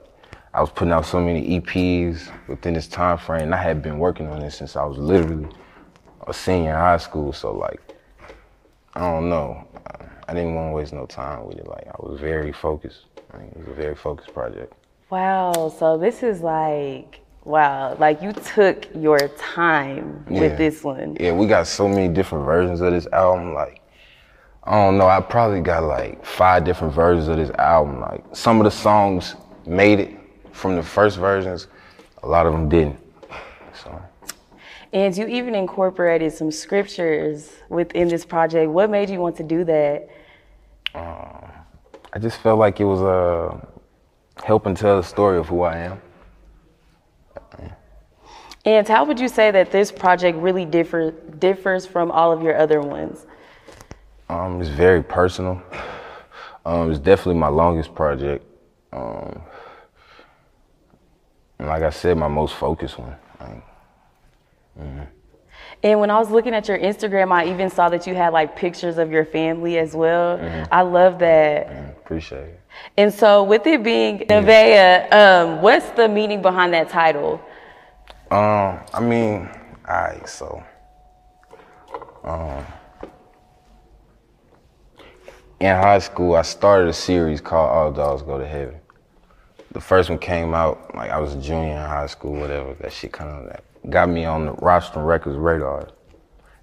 I 0.54 0.62
was 0.62 0.70
putting 0.70 0.94
out 0.94 1.06
so 1.06 1.20
many 1.20 1.60
EPs 1.60 2.32
within 2.48 2.74
this 2.76 2.88
time 2.88 3.18
frame. 3.18 3.44
And 3.44 3.56
I 3.56 3.62
had 3.62 3.82
been 3.82 3.98
working 4.00 4.28
on 4.28 4.40
this 4.40 4.58
since 4.58 4.76
I 4.76 4.86
was 4.86 4.98
literally 4.98 5.48
a 6.28 6.34
senior 6.34 6.72
in 6.72 6.76
high 6.76 6.98
school. 6.98 7.34
So 7.34 7.52
like, 7.54 7.82
I 8.94 9.02
don't 9.02 9.30
know. 9.30 9.68
I- 9.88 10.04
didn't 10.34 10.56
want 10.56 10.70
to 10.72 10.76
waste 10.76 10.94
no 10.94 11.06
time 11.06 11.46
with 11.46 11.58
it. 11.58 11.68
Like, 11.68 11.88
I 11.88 11.96
was 12.00 12.20
very 12.20 12.52
focused. 12.52 13.06
I 13.34 13.38
mean, 13.38 13.48
it 13.50 13.58
was 13.58 13.68
a 13.68 13.74
very 13.74 13.96
focused 13.96 14.34
project. 14.34 14.74
Wow, 15.10 15.74
so 15.78 15.98
this 15.98 16.24
is 16.24 16.42
like, 16.42 17.20
wow, 17.46 17.96
like 18.00 18.22
you 18.22 18.32
took 18.34 18.88
your 18.96 19.20
time 19.38 20.26
Yeah. 20.30 20.40
with 20.42 20.58
this 20.58 20.84
one. 20.84 21.18
Yeah, 21.20 21.34
we 21.34 21.48
got 21.48 21.68
so 21.68 21.88
many 21.88 22.08
different 22.08 22.46
versions 22.46 22.82
of 22.82 22.92
this 22.92 23.08
album. 23.08 23.54
Like, 23.54 23.82
I 24.64 24.72
don't 24.72 24.98
know. 24.98 25.08
I 25.08 25.20
probably 25.20 25.62
got 25.62 25.84
like 25.84 26.26
five 26.26 26.64
different 26.64 26.94
versions 26.94 27.28
of 27.28 27.38
this 27.38 27.52
album. 27.58 28.00
Like, 28.00 28.24
some 28.34 28.60
of 28.60 28.64
the 28.66 28.72
songs 28.72 29.36
made 29.66 30.00
it 30.00 30.12
from 30.52 30.76
the 30.76 30.84
first 30.84 31.18
versions. 31.18 31.68
A 32.24 32.28
lot 32.28 32.46
of 32.46 32.54
them 32.54 32.70
didn't. 32.70 33.00
So, 33.74 34.02
And 34.94 35.18
you 35.18 35.28
even 35.28 35.56
incorporated 35.56 36.32
some 36.32 36.52
scriptures 36.52 37.52
within 37.70 38.08
this 38.08 38.26
project. 38.26 38.70
What 38.72 38.90
made 38.90 39.10
you 39.10 39.20
want 39.20 39.36
to 39.38 39.44
do 39.44 39.64
that? 39.66 40.08
I 42.16 42.20
just 42.20 42.38
felt 42.42 42.60
like 42.60 42.80
it 42.80 42.86
was 42.86 43.02
uh, 43.02 43.60
helping 44.44 44.76
tell 44.76 44.98
the 44.98 45.04
story 45.04 45.40
of 45.40 45.48
who 45.48 45.64
I 45.64 45.78
am. 45.78 46.02
And 48.66 48.88
how 48.88 49.04
would 49.04 49.20
you 49.20 49.28
say 49.28 49.52
that 49.52 49.72
this 49.72 49.92
project 49.92 50.38
really 50.38 50.66
differ, 50.66 51.12
differs 51.12 51.86
from 51.86 52.12
all 52.12 52.32
of 52.32 52.42
your 52.42 52.58
other 52.58 52.82
ones? 52.82 53.26
Um, 54.30 54.62
it's 54.62 54.70
very 54.70 55.04
personal. 55.04 55.62
Um, 56.66 56.92
it's 56.92 57.00
definitely 57.00 57.40
my 57.42 57.50
longest 57.50 57.94
project. 57.94 58.46
Um, 58.94 59.42
and 61.60 61.68
like 61.68 61.84
I 61.84 61.90
said, 61.90 62.18
my 62.18 62.30
most 62.30 62.56
focused 62.56 62.98
one. 62.98 63.16
Like, 63.40 63.64
And 65.84 66.00
when 66.00 66.10
I 66.10 66.18
was 66.18 66.30
looking 66.30 66.54
at 66.54 66.70
your 66.70 66.80
Instagram, 66.80 67.34
I 67.34 67.52
even 67.52 67.70
saw 67.70 67.90
that 67.90 68.08
you 68.08 68.16
had 68.16 68.32
like 68.32 68.56
pictures 68.56 68.98
of 68.98 69.12
your 69.12 69.26
family 69.26 69.78
as 69.78 69.94
well. 69.94 70.40
I 70.72 70.84
love 70.84 71.20
that. 71.20 71.68
appreciate 71.98 72.46
it. 72.46 72.60
And 72.96 73.14
so, 73.14 73.44
with 73.44 73.68
it 73.68 73.84
being 73.84 74.20
Nevaeh, 74.20 75.12
um, 75.12 75.62
what's 75.62 75.90
the 75.92 76.08
meaning 76.08 76.42
behind 76.42 76.74
that 76.74 76.90
title? 76.90 77.42
Um, 78.34 78.80
I 78.92 79.00
mean, 79.00 79.48
alright, 79.88 80.28
so 80.28 80.64
um 82.24 82.66
in 85.60 85.76
high 85.76 86.00
school 86.00 86.34
I 86.34 86.42
started 86.42 86.90
a 86.90 86.94
series 86.94 87.42
called 87.42 87.70
All 87.70 87.92
Dogs 87.92 88.24
Go 88.24 88.40
to 88.40 88.48
Heaven. 88.48 88.80
The 89.74 89.80
first 89.80 90.10
one 90.10 90.18
came 90.18 90.56
out 90.56 90.96
like 90.96 91.12
I 91.12 91.20
was 91.20 91.36
a 91.36 91.40
junior 91.40 91.74
in 91.74 91.78
high 91.78 92.08
school, 92.08 92.34
whatever. 92.34 92.74
That 92.82 92.92
shit 92.92 93.12
kind 93.12 93.30
of 93.30 93.50
that 93.50 93.64
got 93.92 94.10
me 94.10 94.26
on 94.26 94.48
the 94.48 94.54
Rostrum 94.54 95.06
Records 95.06 95.38
radar. 95.38 95.90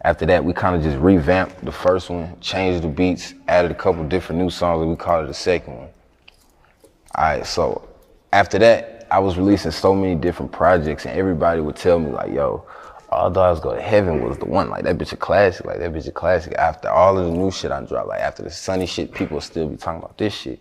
After 0.03 0.27
that, 0.27 0.45
we 0.45 0.53
kind 0.53 0.75
of 0.75 0.83
just 0.83 0.99
revamped 0.99 1.65
the 1.65 1.71
first 1.71 2.11
one, 2.11 2.37
changed 2.41 2.83
the 2.83 2.89
beats, 2.89 3.35
added 3.47 3.71
a 3.71 3.75
couple 3.75 4.03
different 4.09 4.43
new 4.43 4.51
songs, 4.51 4.83
and 4.83 4.91
we 4.91 4.97
called 4.97 5.27
it 5.27 5.29
the 5.29 5.35
second 5.35 5.77
one. 5.77 5.89
All 7.15 7.25
right, 7.25 7.47
so 7.47 7.89
after 8.33 8.59
that, 8.59 9.00
I 9.11 9.19
was 9.19 9.37
releasing 9.37 9.71
so 9.71 9.95
many 9.95 10.15
different 10.15 10.53
projects, 10.53 11.07
and 11.07 11.19
everybody 11.19 11.61
would 11.61 11.77
tell 11.77 11.99
me 11.99 12.11
like, 12.11 12.33
"Yo, 12.33 12.65
All 13.11 13.31
Dogs 13.31 13.61
Go 13.61 13.75
to 13.75 13.81
Heaven 13.81 14.23
was 14.23 14.39
the 14.39 14.45
one. 14.45 14.71
Like 14.71 14.85
that 14.85 14.99
bitch 14.99 15.13
a 15.13 15.17
classic. 15.17 15.67
Like 15.67 15.79
that 15.79 15.93
bitch 15.93 16.07
a 16.09 16.13
classic." 16.13 16.55
After 16.55 16.89
all 16.89 17.19
of 17.19 17.27
the 17.27 17.33
new 17.33 17.51
shit 17.51 17.73
I 17.73 17.83
dropped, 17.83 18.09
like 18.09 18.21
after 18.21 18.43
the 18.43 18.51
Sonny 18.51 18.87
shit, 18.87 19.13
people 19.13 19.41
still 19.41 19.69
be 19.69 19.77
talking 19.77 19.99
about 19.99 20.17
this 20.19 20.35
shit. 20.35 20.61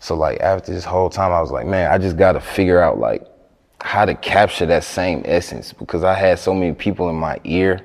So 0.00 0.14
like 0.14 0.40
after 0.40 0.72
this 0.72 0.84
whole 0.84 1.10
time, 1.10 1.32
I 1.32 1.40
was 1.40 1.50
like, 1.50 1.66
man, 1.66 1.90
I 1.90 1.98
just 1.98 2.16
gotta 2.16 2.40
figure 2.40 2.80
out 2.80 2.98
like 2.98 3.26
how 3.80 4.04
to 4.04 4.14
capture 4.14 4.66
that 4.66 4.84
same 4.84 5.22
essence 5.24 5.72
because 5.72 6.04
I 6.04 6.14
had 6.14 6.38
so 6.38 6.54
many 6.54 6.72
people 6.74 7.10
in 7.10 7.16
my 7.16 7.40
ear. 7.44 7.80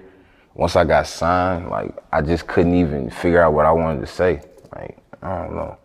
Once 0.55 0.75
I 0.75 0.83
got 0.83 1.07
signed, 1.07 1.69
like 1.69 1.91
I 2.11 2.21
just 2.21 2.47
couldn't 2.47 2.75
even 2.75 3.09
figure 3.09 3.41
out 3.41 3.53
what 3.53 3.65
I 3.65 3.71
wanted 3.71 4.01
to 4.01 4.07
say. 4.07 4.41
Like 4.75 4.97
I 5.21 5.43
don't 5.43 5.55
know. 5.55 5.77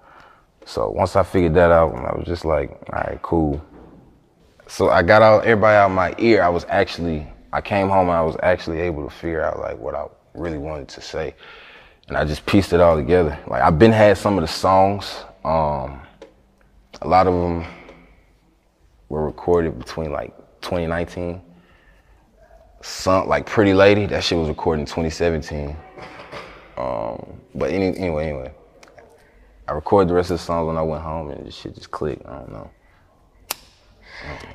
So 0.66 0.90
once 0.90 1.16
I 1.16 1.22
figured 1.22 1.54
that 1.54 1.70
out, 1.70 1.94
I 1.94 2.14
was 2.14 2.26
just 2.26 2.44
like, 2.44 2.70
all 2.92 3.00
right, 3.00 3.18
cool. 3.22 3.64
So 4.68 4.90
I 4.90 5.02
got 5.02 5.22
out 5.22 5.44
everybody 5.44 5.76
out 5.76 5.86
of 5.86 5.96
my 5.96 6.14
ear. 6.18 6.42
I 6.42 6.50
was 6.50 6.66
actually, 6.68 7.26
I 7.54 7.62
came 7.62 7.88
home 7.88 8.10
and 8.10 8.16
I 8.16 8.22
was 8.22 8.36
actually 8.42 8.80
able 8.80 9.02
to 9.02 9.10
figure 9.10 9.42
out 9.42 9.58
like 9.58 9.78
what 9.78 9.94
I 9.94 10.04
really 10.34 10.58
wanted 10.58 10.88
to 10.88 11.00
say, 11.00 11.34
and 12.06 12.18
I 12.18 12.24
just 12.26 12.44
pieced 12.44 12.74
it 12.74 12.80
all 12.80 12.94
together. 12.94 13.36
Like 13.46 13.62
I've 13.62 13.78
been 13.78 13.92
had 13.92 14.18
some 14.18 14.36
of 14.36 14.42
the 14.42 14.48
songs. 14.48 15.24
Um, 15.42 16.02
a 17.00 17.08
lot 17.08 17.26
of 17.26 17.32
them 17.32 17.66
were 19.08 19.24
recorded 19.24 19.78
between 19.78 20.12
like 20.12 20.36
2019. 20.60 21.40
Some 22.82 23.26
like 23.26 23.46
Pretty 23.46 23.72
Lady, 23.72 24.04
that 24.06 24.22
shit 24.22 24.36
was 24.36 24.48
recorded 24.48 24.80
in 24.80 24.86
2017. 24.86 25.74
Um, 26.76 27.40
but 27.54 27.70
any, 27.70 27.96
anyway, 27.96 28.28
anyway, 28.28 28.52
I 29.66 29.72
recorded 29.72 30.10
the 30.10 30.14
rest 30.14 30.30
of 30.30 30.38
the 30.38 30.44
songs 30.44 30.66
when 30.66 30.76
I 30.76 30.82
went 30.82 31.02
home, 31.02 31.30
and 31.30 31.46
this 31.46 31.56
shit 31.56 31.74
just 31.74 31.90
clicked. 31.90 32.26
I 32.26 32.36
don't 32.36 32.52
know. 32.52 32.70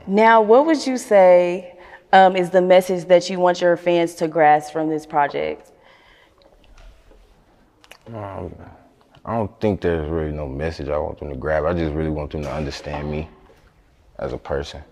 Now, 0.07 0.41
what 0.41 0.65
would 0.65 0.85
you 0.85 0.97
say 0.97 1.77
um, 2.11 2.35
is 2.35 2.49
the 2.49 2.61
message 2.61 3.05
that 3.05 3.29
you 3.29 3.39
want 3.39 3.61
your 3.61 3.75
fans 3.77 4.15
to 4.15 4.27
grasp 4.27 4.71
from 4.73 4.89
this 4.89 5.05
project? 5.05 5.71
Um, 8.07 8.53
I 9.25 9.35
don't 9.35 9.59
think 9.61 9.81
there's 9.81 10.09
really 10.09 10.31
no 10.31 10.47
message 10.47 10.89
I 10.89 10.97
want 10.97 11.19
them 11.19 11.29
to 11.29 11.35
grab. 11.35 11.65
I 11.65 11.73
just 11.73 11.93
really 11.93 12.09
want 12.09 12.31
them 12.31 12.43
to 12.43 12.53
understand 12.53 13.09
me 13.09 13.29
as 14.19 14.33
a 14.33 14.37
person. 14.37 14.83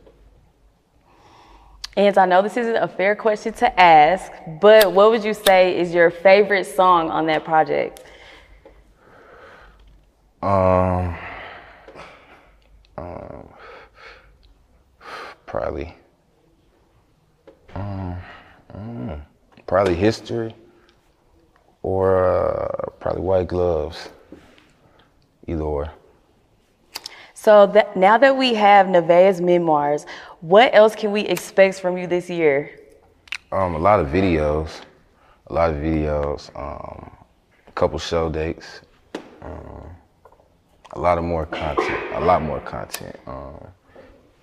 And 1.97 2.17
I 2.17 2.25
know 2.25 2.41
this 2.41 2.55
isn't 2.55 2.77
a 2.77 2.87
fair 2.87 3.15
question 3.15 3.51
to 3.53 3.79
ask, 3.79 4.31
but 4.61 4.93
what 4.93 5.11
would 5.11 5.25
you 5.25 5.33
say 5.33 5.77
is 5.77 5.93
your 5.93 6.09
favorite 6.09 6.65
song 6.65 7.09
on 7.09 7.25
that 7.25 7.43
project? 7.43 8.01
Um, 10.41 10.49
um 10.49 11.30
probably, 15.51 15.93
um, 17.75 18.15
mm, 18.73 19.21
probably 19.67 19.95
history 19.95 20.55
or 21.83 22.23
uh, 22.25 22.89
probably 23.01 23.21
white 23.21 23.47
gloves. 23.47 24.09
Either 25.47 25.61
or. 25.61 25.91
So 27.33 27.67
that, 27.67 27.97
now 27.97 28.17
that 28.17 28.37
we 28.37 28.53
have 28.53 28.87
Nevaeh's 28.87 29.41
memoirs, 29.41 30.05
what 30.39 30.73
else 30.73 30.95
can 30.95 31.11
we 31.11 31.21
expect 31.21 31.81
from 31.81 31.97
you 31.97 32.07
this 32.07 32.29
year? 32.29 32.79
Um, 33.51 33.75
a 33.75 33.79
lot 33.79 33.99
of 33.99 34.07
videos, 34.07 34.69
a 35.47 35.53
lot 35.53 35.71
of 35.71 35.77
videos, 35.77 36.49
um, 36.55 37.11
a 37.67 37.71
couple 37.73 37.99
show 37.99 38.29
dates, 38.29 38.81
um, 39.41 39.89
a 40.93 40.99
lot 40.99 41.17
of 41.17 41.25
more 41.25 41.45
content, 41.45 42.13
a 42.13 42.21
lot 42.21 42.41
more 42.41 42.61
content. 42.61 43.19
Um, 43.27 43.67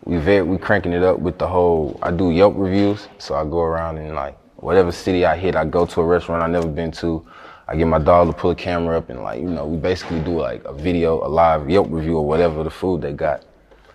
we 0.04 0.16
very 0.18 0.42
we 0.42 0.58
cranking 0.58 0.92
it 0.92 1.02
up 1.02 1.18
with 1.18 1.38
the 1.38 1.46
whole. 1.46 1.98
I 2.02 2.10
do 2.10 2.30
Yelp 2.30 2.54
reviews, 2.56 3.08
so 3.18 3.34
I 3.34 3.44
go 3.44 3.60
around 3.60 3.98
and 3.98 4.14
like 4.14 4.36
whatever 4.56 4.90
city 4.92 5.24
I 5.24 5.36
hit, 5.36 5.56
I 5.56 5.64
go 5.64 5.86
to 5.86 6.00
a 6.00 6.04
restaurant 6.04 6.42
I 6.42 6.46
never 6.46 6.68
been 6.68 6.90
to. 6.92 7.26
I 7.70 7.76
get 7.76 7.86
my 7.86 7.98
dog 7.98 8.28
to 8.28 8.32
pull 8.32 8.50
a 8.50 8.54
camera 8.54 8.96
up 8.96 9.10
and 9.10 9.22
like, 9.22 9.40
you 9.40 9.50
know, 9.50 9.66
we 9.66 9.76
basically 9.76 10.20
do 10.20 10.40
like 10.40 10.64
a 10.64 10.72
video, 10.72 11.24
a 11.24 11.28
live 11.28 11.68
Yelp 11.68 11.88
review 11.90 12.16
or 12.16 12.26
whatever 12.26 12.64
the 12.64 12.70
food 12.70 13.02
they 13.02 13.12
got. 13.12 13.44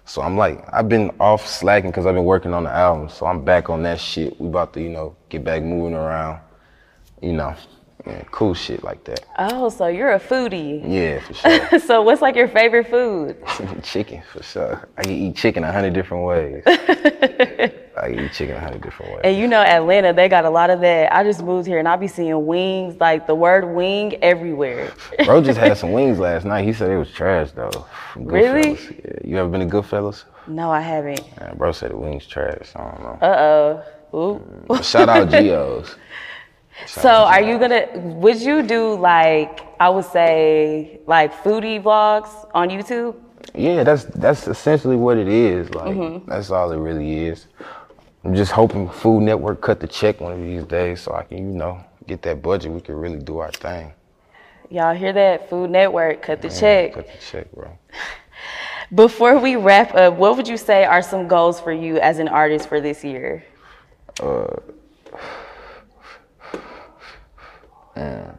So 0.06 0.22
I'm 0.22 0.38
like, 0.38 0.64
I've 0.72 0.88
been 0.88 1.10
off 1.20 1.48
slacking 1.48 1.90
because 1.90 2.06
I've 2.06 2.14
been 2.14 2.26
working 2.26 2.54
on 2.54 2.66
the 2.66 2.70
album. 2.70 3.10
So 3.10 3.26
I'm 3.26 3.44
back 3.44 3.70
on 3.70 3.82
that 3.84 4.00
shit. 4.00 4.40
We 4.40 4.48
about 4.48 4.74
to, 4.74 4.82
you 4.82 4.90
know, 4.90 5.16
get 5.30 5.44
back 5.44 5.64
moving 5.64 5.96
around, 5.96 6.42
you 7.22 7.34
know, 7.34 7.56
yeah, 8.06 8.22
cool 8.32 8.54
shit 8.54 8.84
like 8.84 9.04
that. 9.06 9.26
Oh, 9.38 9.70
so 9.70 9.88
you're 9.88 10.12
a 10.12 10.20
foodie. 10.20 10.84
Yeah, 10.86 11.20
for 11.20 11.34
sure. 11.34 11.80
so 11.88 12.02
what's 12.02 12.22
like 12.22 12.36
your 12.36 12.50
favorite 12.50 12.90
food? 12.90 13.38
chicken, 13.84 14.22
for 14.30 14.44
sure. 14.44 14.90
I 14.98 15.04
can 15.04 15.12
eat 15.12 15.38
chicken 15.38 15.64
a 15.64 15.72
hundred 15.72 15.94
different 15.94 16.26
ways. 16.26 16.64
I 16.68 18.10
can 18.10 18.20
eat 18.20 18.34
chicken 18.34 18.58
a 18.58 18.60
hundred 18.60 18.82
different 18.82 19.14
ways. 19.14 19.22
And 19.24 19.38
you 19.38 19.48
know, 19.48 19.62
Atlanta, 19.62 20.12
they 20.12 20.28
got 20.28 20.44
a 20.44 20.50
lot 20.50 20.70
of 20.70 20.82
that. 20.82 21.16
I 21.16 21.24
just 21.24 21.42
moved 21.44 21.66
here 21.66 21.80
and 21.80 21.88
I 21.88 21.96
be 21.96 22.10
seeing 22.10 22.46
wings, 22.46 23.00
like 23.00 23.26
the 23.26 23.36
word 23.36 23.74
wing 23.74 24.16
everywhere. 24.22 24.92
Bro 25.24 25.44
just 25.44 25.60
had 25.60 25.78
some 25.78 25.94
wings 25.94 26.20
last 26.20 26.46
night. 26.46 26.66
He 26.66 26.74
said 26.74 26.90
it 26.92 26.98
was 26.98 27.12
trash 27.12 27.52
though. 27.52 27.86
Really? 28.18 28.72
Yeah. 28.72 29.12
You 29.24 29.38
ever 29.38 29.48
been 29.48 29.68
to 29.68 29.76
Goodfellas? 29.76 30.26
No, 30.48 30.70
I 30.70 30.82
haven't. 30.82 31.22
Yeah, 31.38 31.54
bro 31.54 31.72
said 31.72 31.92
the 31.92 31.98
wings 31.98 32.28
trash. 32.28 32.74
I 32.76 32.84
don't 32.84 33.02
know. 33.02 33.18
Uh 33.22 33.84
oh. 34.14 34.42
Mm, 34.68 34.84
shout 34.84 35.08
out 35.08 35.30
Geo's. 35.30 35.96
So 36.88 37.10
are 37.10 37.42
you 37.42 37.60
gonna 37.60 37.88
would 37.96 38.40
you 38.42 38.64
do 38.64 38.96
like 38.96 39.62
I 39.80 39.90
would 39.90 40.06
say 40.06 41.00
like 41.08 41.34
foodie 41.44 41.82
vlogs 41.82 42.50
on 42.54 42.70
YouTube? 42.70 43.16
Yeah, 43.54 43.84
that's 43.84 44.06
that's 44.06 44.48
essentially 44.48 44.96
what 44.96 45.18
it 45.18 45.28
is. 45.28 45.70
Like 45.74 45.96
mm-hmm. 45.96 46.30
that's 46.30 46.50
all 46.50 46.72
it 46.72 46.78
really 46.78 47.26
is. 47.26 47.48
I'm 48.24 48.36
just 48.36 48.52
hoping 48.52 48.90
Food 48.90 49.22
Network 49.22 49.62
cut 49.62 49.80
the 49.80 49.88
check 49.88 50.22
one 50.22 50.32
of 50.32 50.40
these 50.40 50.64
days 50.64 51.02
so 51.02 51.14
I 51.14 51.24
can, 51.24 51.38
you 51.38 51.44
know, 51.44 51.84
get 52.08 52.22
that 52.22 52.42
budget. 52.42 52.72
We 52.72 52.80
can 52.80 52.96
really 52.96 53.20
do 53.20 53.40
our 53.40 53.52
thing. 53.52 53.94
Y'all 54.70 54.96
hear 54.96 55.12
that? 55.12 55.50
Food 55.50 55.72
Network 55.72 56.22
cut 56.22 56.42
the 56.42 56.50
check. 56.50 56.94
Cut 56.94 57.08
the 57.08 57.18
check, 57.20 57.52
bro. 57.52 57.78
Before 58.96 59.38
we 59.40 59.56
wrap 59.56 59.94
up, 59.94 60.16
what 60.16 60.38
would 60.38 60.48
you 60.48 60.58
say 60.58 60.86
are 60.86 61.02
some 61.02 61.28
goals 61.28 61.60
for 61.60 61.74
you 61.74 62.00
as 62.00 62.20
an 62.20 62.28
artist 62.28 62.70
for 62.70 62.80
this 62.80 63.04
year? 63.04 63.44
Uh 64.22 64.56
and 67.96 68.38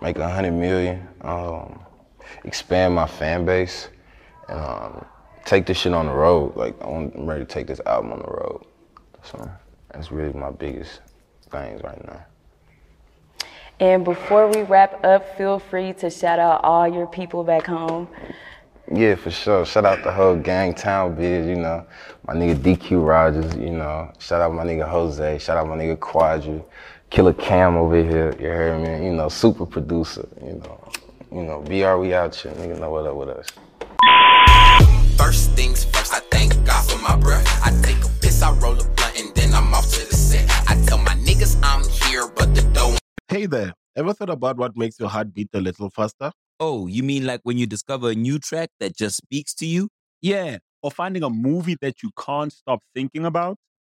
make 0.00 0.18
a 0.18 0.28
hundred 0.28 0.52
million, 0.52 1.06
um, 1.22 1.80
expand 2.44 2.94
my 2.94 3.06
fan 3.06 3.44
base, 3.44 3.88
and 4.48 4.60
um, 4.60 5.04
take 5.44 5.66
this 5.66 5.78
shit 5.78 5.92
on 5.92 6.06
the 6.06 6.12
road. 6.12 6.56
Like 6.56 6.74
I'm 6.82 7.10
ready 7.26 7.44
to 7.44 7.46
take 7.46 7.66
this 7.66 7.80
album 7.86 8.12
on 8.12 8.18
the 8.20 8.26
road. 8.26 8.66
So 9.22 9.50
that's 9.92 10.10
really 10.10 10.32
my 10.32 10.50
biggest 10.50 11.00
things 11.50 11.82
right 11.82 12.04
now. 12.06 12.24
And 13.80 14.04
before 14.04 14.46
we 14.48 14.62
wrap 14.62 15.02
up, 15.04 15.36
feel 15.38 15.58
free 15.58 15.94
to 15.94 16.10
shout 16.10 16.38
out 16.38 16.62
all 16.64 16.86
your 16.86 17.06
people 17.06 17.44
back 17.44 17.66
home. 17.66 18.08
Yeah, 18.92 19.14
for 19.14 19.30
sure. 19.30 19.64
Shout 19.64 19.84
out 19.84 20.02
the 20.02 20.12
whole 20.12 20.36
gang 20.36 20.74
town 20.74 21.14
biz, 21.14 21.46
you 21.46 21.54
know. 21.54 21.86
My 22.26 22.34
nigga 22.34 22.56
DQ 22.56 23.06
Rogers, 23.06 23.56
you 23.56 23.70
know. 23.70 24.12
Shout 24.18 24.42
out 24.42 24.52
my 24.52 24.64
nigga 24.64 24.88
Jose. 24.88 25.38
Shout 25.38 25.56
out 25.56 25.68
my 25.68 25.76
nigga 25.76 25.96
Quadri. 25.96 26.62
Killer 27.10 27.32
Cam 27.32 27.76
over 27.76 27.96
here, 27.96 28.36
you 28.38 28.46
heard 28.46 28.80
me? 28.80 29.06
You 29.06 29.12
know, 29.12 29.28
super 29.28 29.66
producer, 29.66 30.28
you 30.40 30.52
know. 30.52 30.92
You 31.32 31.42
know, 31.42 31.60
VR, 31.62 32.00
we 32.00 32.14
out 32.14 32.36
here, 32.36 32.52
nigga 32.52 32.78
know 32.78 32.90
what 32.90 33.04
up 33.04 33.16
with 33.16 33.30
us. 33.30 33.48
First 35.18 35.50
things 35.52 35.84
first, 35.86 36.14
I 36.14 36.20
thank 36.30 36.54
God 36.64 36.88
for 36.88 36.98
my 36.98 37.16
breath. 37.16 37.44
I 37.64 37.72
take 37.82 37.96
a 38.04 38.08
piss, 38.20 38.42
I 38.42 38.52
roll 38.52 38.74
a 38.74 38.84
blunt, 38.84 39.18
and 39.18 39.34
then 39.34 39.52
I'm 39.52 39.74
off 39.74 39.90
to 39.90 40.08
the 40.08 40.14
set. 40.14 40.48
I 40.70 40.80
tell 40.86 40.98
my 40.98 41.14
niggas 41.14 41.58
I'm 41.64 41.82
here, 41.88 42.28
but 42.28 42.54
the 42.54 42.62
dough. 42.72 42.96
Hey 43.26 43.46
there, 43.46 43.74
ever 43.96 44.14
thought 44.14 44.30
about 44.30 44.56
what 44.56 44.76
makes 44.76 45.00
your 45.00 45.08
heart 45.08 45.34
beat 45.34 45.48
a 45.52 45.60
little 45.60 45.90
faster? 45.90 46.30
Oh, 46.60 46.86
you 46.86 47.02
mean 47.02 47.26
like 47.26 47.40
when 47.42 47.58
you 47.58 47.66
discover 47.66 48.10
a 48.10 48.14
new 48.14 48.38
track 48.38 48.70
that 48.78 48.96
just 48.96 49.16
speaks 49.16 49.52
to 49.54 49.66
you? 49.66 49.88
Yeah, 50.22 50.58
or 50.80 50.92
finding 50.92 51.24
a 51.24 51.30
movie 51.30 51.76
that 51.80 52.04
you 52.04 52.12
can't 52.16 52.52
stop 52.52 52.82
thinking 52.94 53.24
about? 53.24 53.56